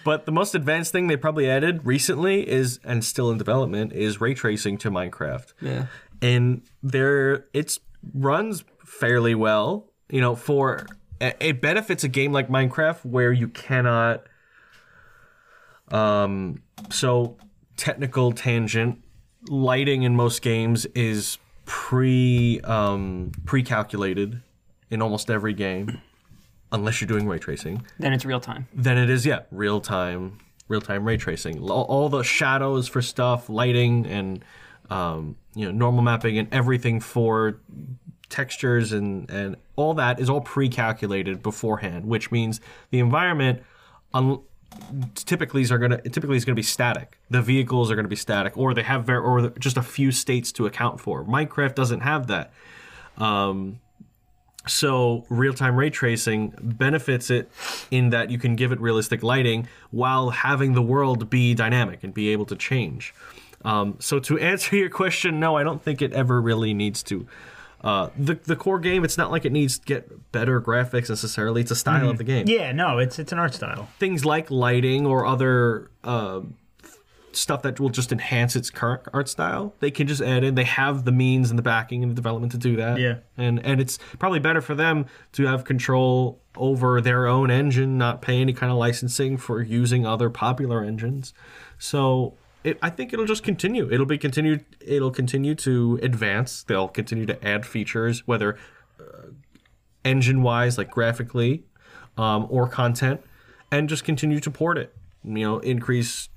[0.05, 4.21] but the most advanced thing they probably added recently is, and still in development, is
[4.21, 5.53] ray tracing to Minecraft.
[5.61, 5.87] Yeah.
[6.21, 7.79] and there it's
[8.13, 9.93] runs fairly well.
[10.09, 10.87] You know, for
[11.21, 14.25] it benefits a game like Minecraft where you cannot.
[15.89, 17.37] Um, so
[17.77, 19.03] technical tangent,
[19.49, 24.43] lighting in most games is pre um, pre-calculated
[24.91, 26.01] in almost every game,
[26.73, 28.69] unless you're doing ray tracing Then it's real time.
[28.73, 30.39] then it is yeah real time
[30.69, 34.45] real time ray tracing all, all the shadows for stuff lighting and
[34.91, 37.61] um, you know normal mapping and everything for
[38.29, 42.61] textures and and all that is all pre-calculated beforehand which means
[42.91, 43.63] the environment
[44.15, 44.41] un-
[45.15, 48.11] typically are going to typically is going to be static the vehicles are going to
[48.11, 51.75] be static or they have ver- or just a few states to account for minecraft
[51.75, 52.53] doesn't have that
[54.67, 57.51] so real-time ray tracing benefits it
[57.91, 62.13] in that you can give it realistic lighting while having the world be dynamic and
[62.13, 63.15] be able to change.
[63.65, 67.27] Um, so to answer your question, no, I don't think it ever really needs to.
[67.83, 71.61] Uh, the the core game, it's not like it needs to get better graphics necessarily.
[71.61, 72.47] It's a style of the game.
[72.49, 73.89] yeah, no, it's it's an art style.
[73.99, 76.41] Things like lighting or other uh,
[77.33, 80.55] stuff that will just enhance its current art style, they can just add in.
[80.55, 82.99] They have the means and the backing and the development to do that.
[82.99, 83.17] Yeah.
[83.37, 88.23] and and it's probably better for them to have control over their own engine, not
[88.23, 91.35] pay any kind of licensing for using other popular engines.
[91.79, 92.35] So
[92.67, 93.91] it, I think it'll just continue.
[93.91, 94.65] It'll be continued.
[94.81, 96.63] It'll continue to advance.
[96.65, 98.59] They'll continue to add features, whether
[100.07, 101.65] engine wise, like graphically,
[102.17, 103.21] um, or content,
[103.71, 104.95] and just continue to port it.
[105.25, 106.29] You know, increase.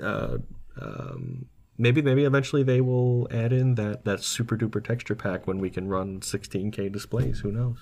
[0.00, 0.38] Uh,
[0.80, 1.46] um,
[1.80, 5.70] maybe maybe eventually they will add in that that super duper texture pack when we
[5.70, 7.40] can run 16k displays.
[7.40, 7.78] Who knows?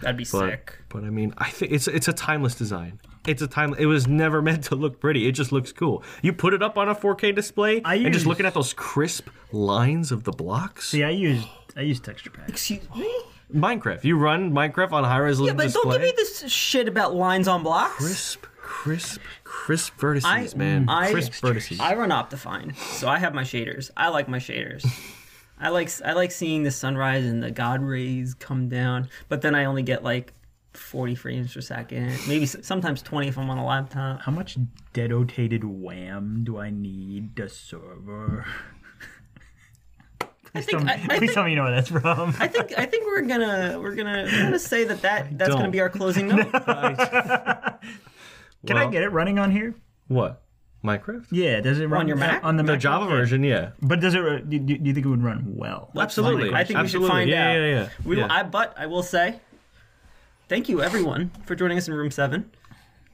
[0.00, 0.78] That'd be But sick.
[0.88, 3.00] but I mean, I think it's it's a timeless design.
[3.26, 3.74] It's a time.
[3.78, 5.26] It was never meant to look pretty.
[5.28, 6.02] It just looks cool.
[6.22, 9.28] You put it up on a 4K display, I and just looking at those crisp
[9.52, 10.88] lines of the blocks.
[10.88, 11.44] See, I use
[11.76, 12.48] I use texture packs.
[12.50, 13.14] Excuse me?
[13.54, 14.04] Minecraft.
[14.04, 15.54] You run Minecraft on high resolution.
[15.56, 15.82] Yeah, but display.
[15.84, 17.94] don't give me this shit about lines on blocks.
[17.96, 20.88] crisp, crisp, crisp vertices, I- man.
[20.88, 21.80] I- crisp vertices.
[21.80, 23.90] I run Optifine, so I have my shaders.
[23.96, 24.86] I like my shaders.
[25.60, 29.54] I like I like seeing the sunrise and the god rays come down, but then
[29.56, 30.32] I only get like
[30.74, 34.20] 40 frames per second, maybe sometimes 20 if I'm on a laptop.
[34.20, 34.56] How much
[34.92, 38.44] dedicated WAM do I need to server?
[40.54, 41.88] I Please, think tell me, I, I please think tell me you know where that's
[41.90, 42.34] from.
[42.38, 45.70] I think I think we're gonna we're gonna we're gonna say that, that that's gonna
[45.70, 46.52] be our closing note.
[48.66, 49.74] Can I get it running on here?
[50.08, 50.42] what?
[50.84, 51.26] Minecraft?
[51.32, 52.44] Yeah, does it run on your Mac?
[52.44, 52.80] On the, The Mac?
[52.80, 53.70] Java version, yeah.
[53.82, 54.24] But does it?
[54.24, 55.90] uh, Do, do you think it would run well?
[55.98, 56.54] Absolutely.
[56.54, 57.08] I think we should Absolutely.
[57.10, 57.54] find Yeah, out.
[57.54, 57.88] yeah, yeah.
[58.04, 58.28] We, Yeah.
[58.30, 59.40] I, but I will say,
[60.48, 62.50] thank you everyone for joining us in room seven.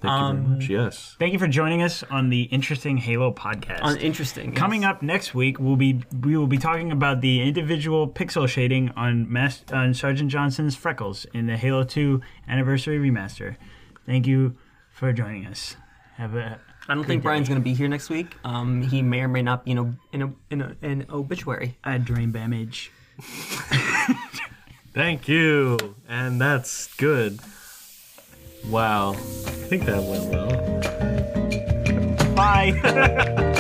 [0.03, 0.69] Thank you Um, very much.
[0.69, 1.17] Yes.
[1.19, 3.83] Thank you for joining us on the interesting Halo podcast.
[3.83, 4.51] On interesting.
[4.51, 4.59] yes.
[4.59, 8.91] Coming up next week, we'll be we will be talking about the individual pixel shading
[8.95, 13.57] on Mas- on Sergeant Johnson's freckles in the Halo 2 Anniversary Remaster.
[14.05, 14.55] Thank you
[14.95, 15.77] for joining us.
[16.17, 18.35] Have a I don't think Brian's going to be here next week.
[18.45, 21.77] Um, he may or may not be in a in a in a, an obituary.
[21.85, 22.91] a dream damage.
[24.95, 25.77] Thank you.
[26.09, 27.41] And that's good.
[28.69, 29.13] Wow.
[29.13, 30.49] I think that went well.
[32.35, 33.51] Bye.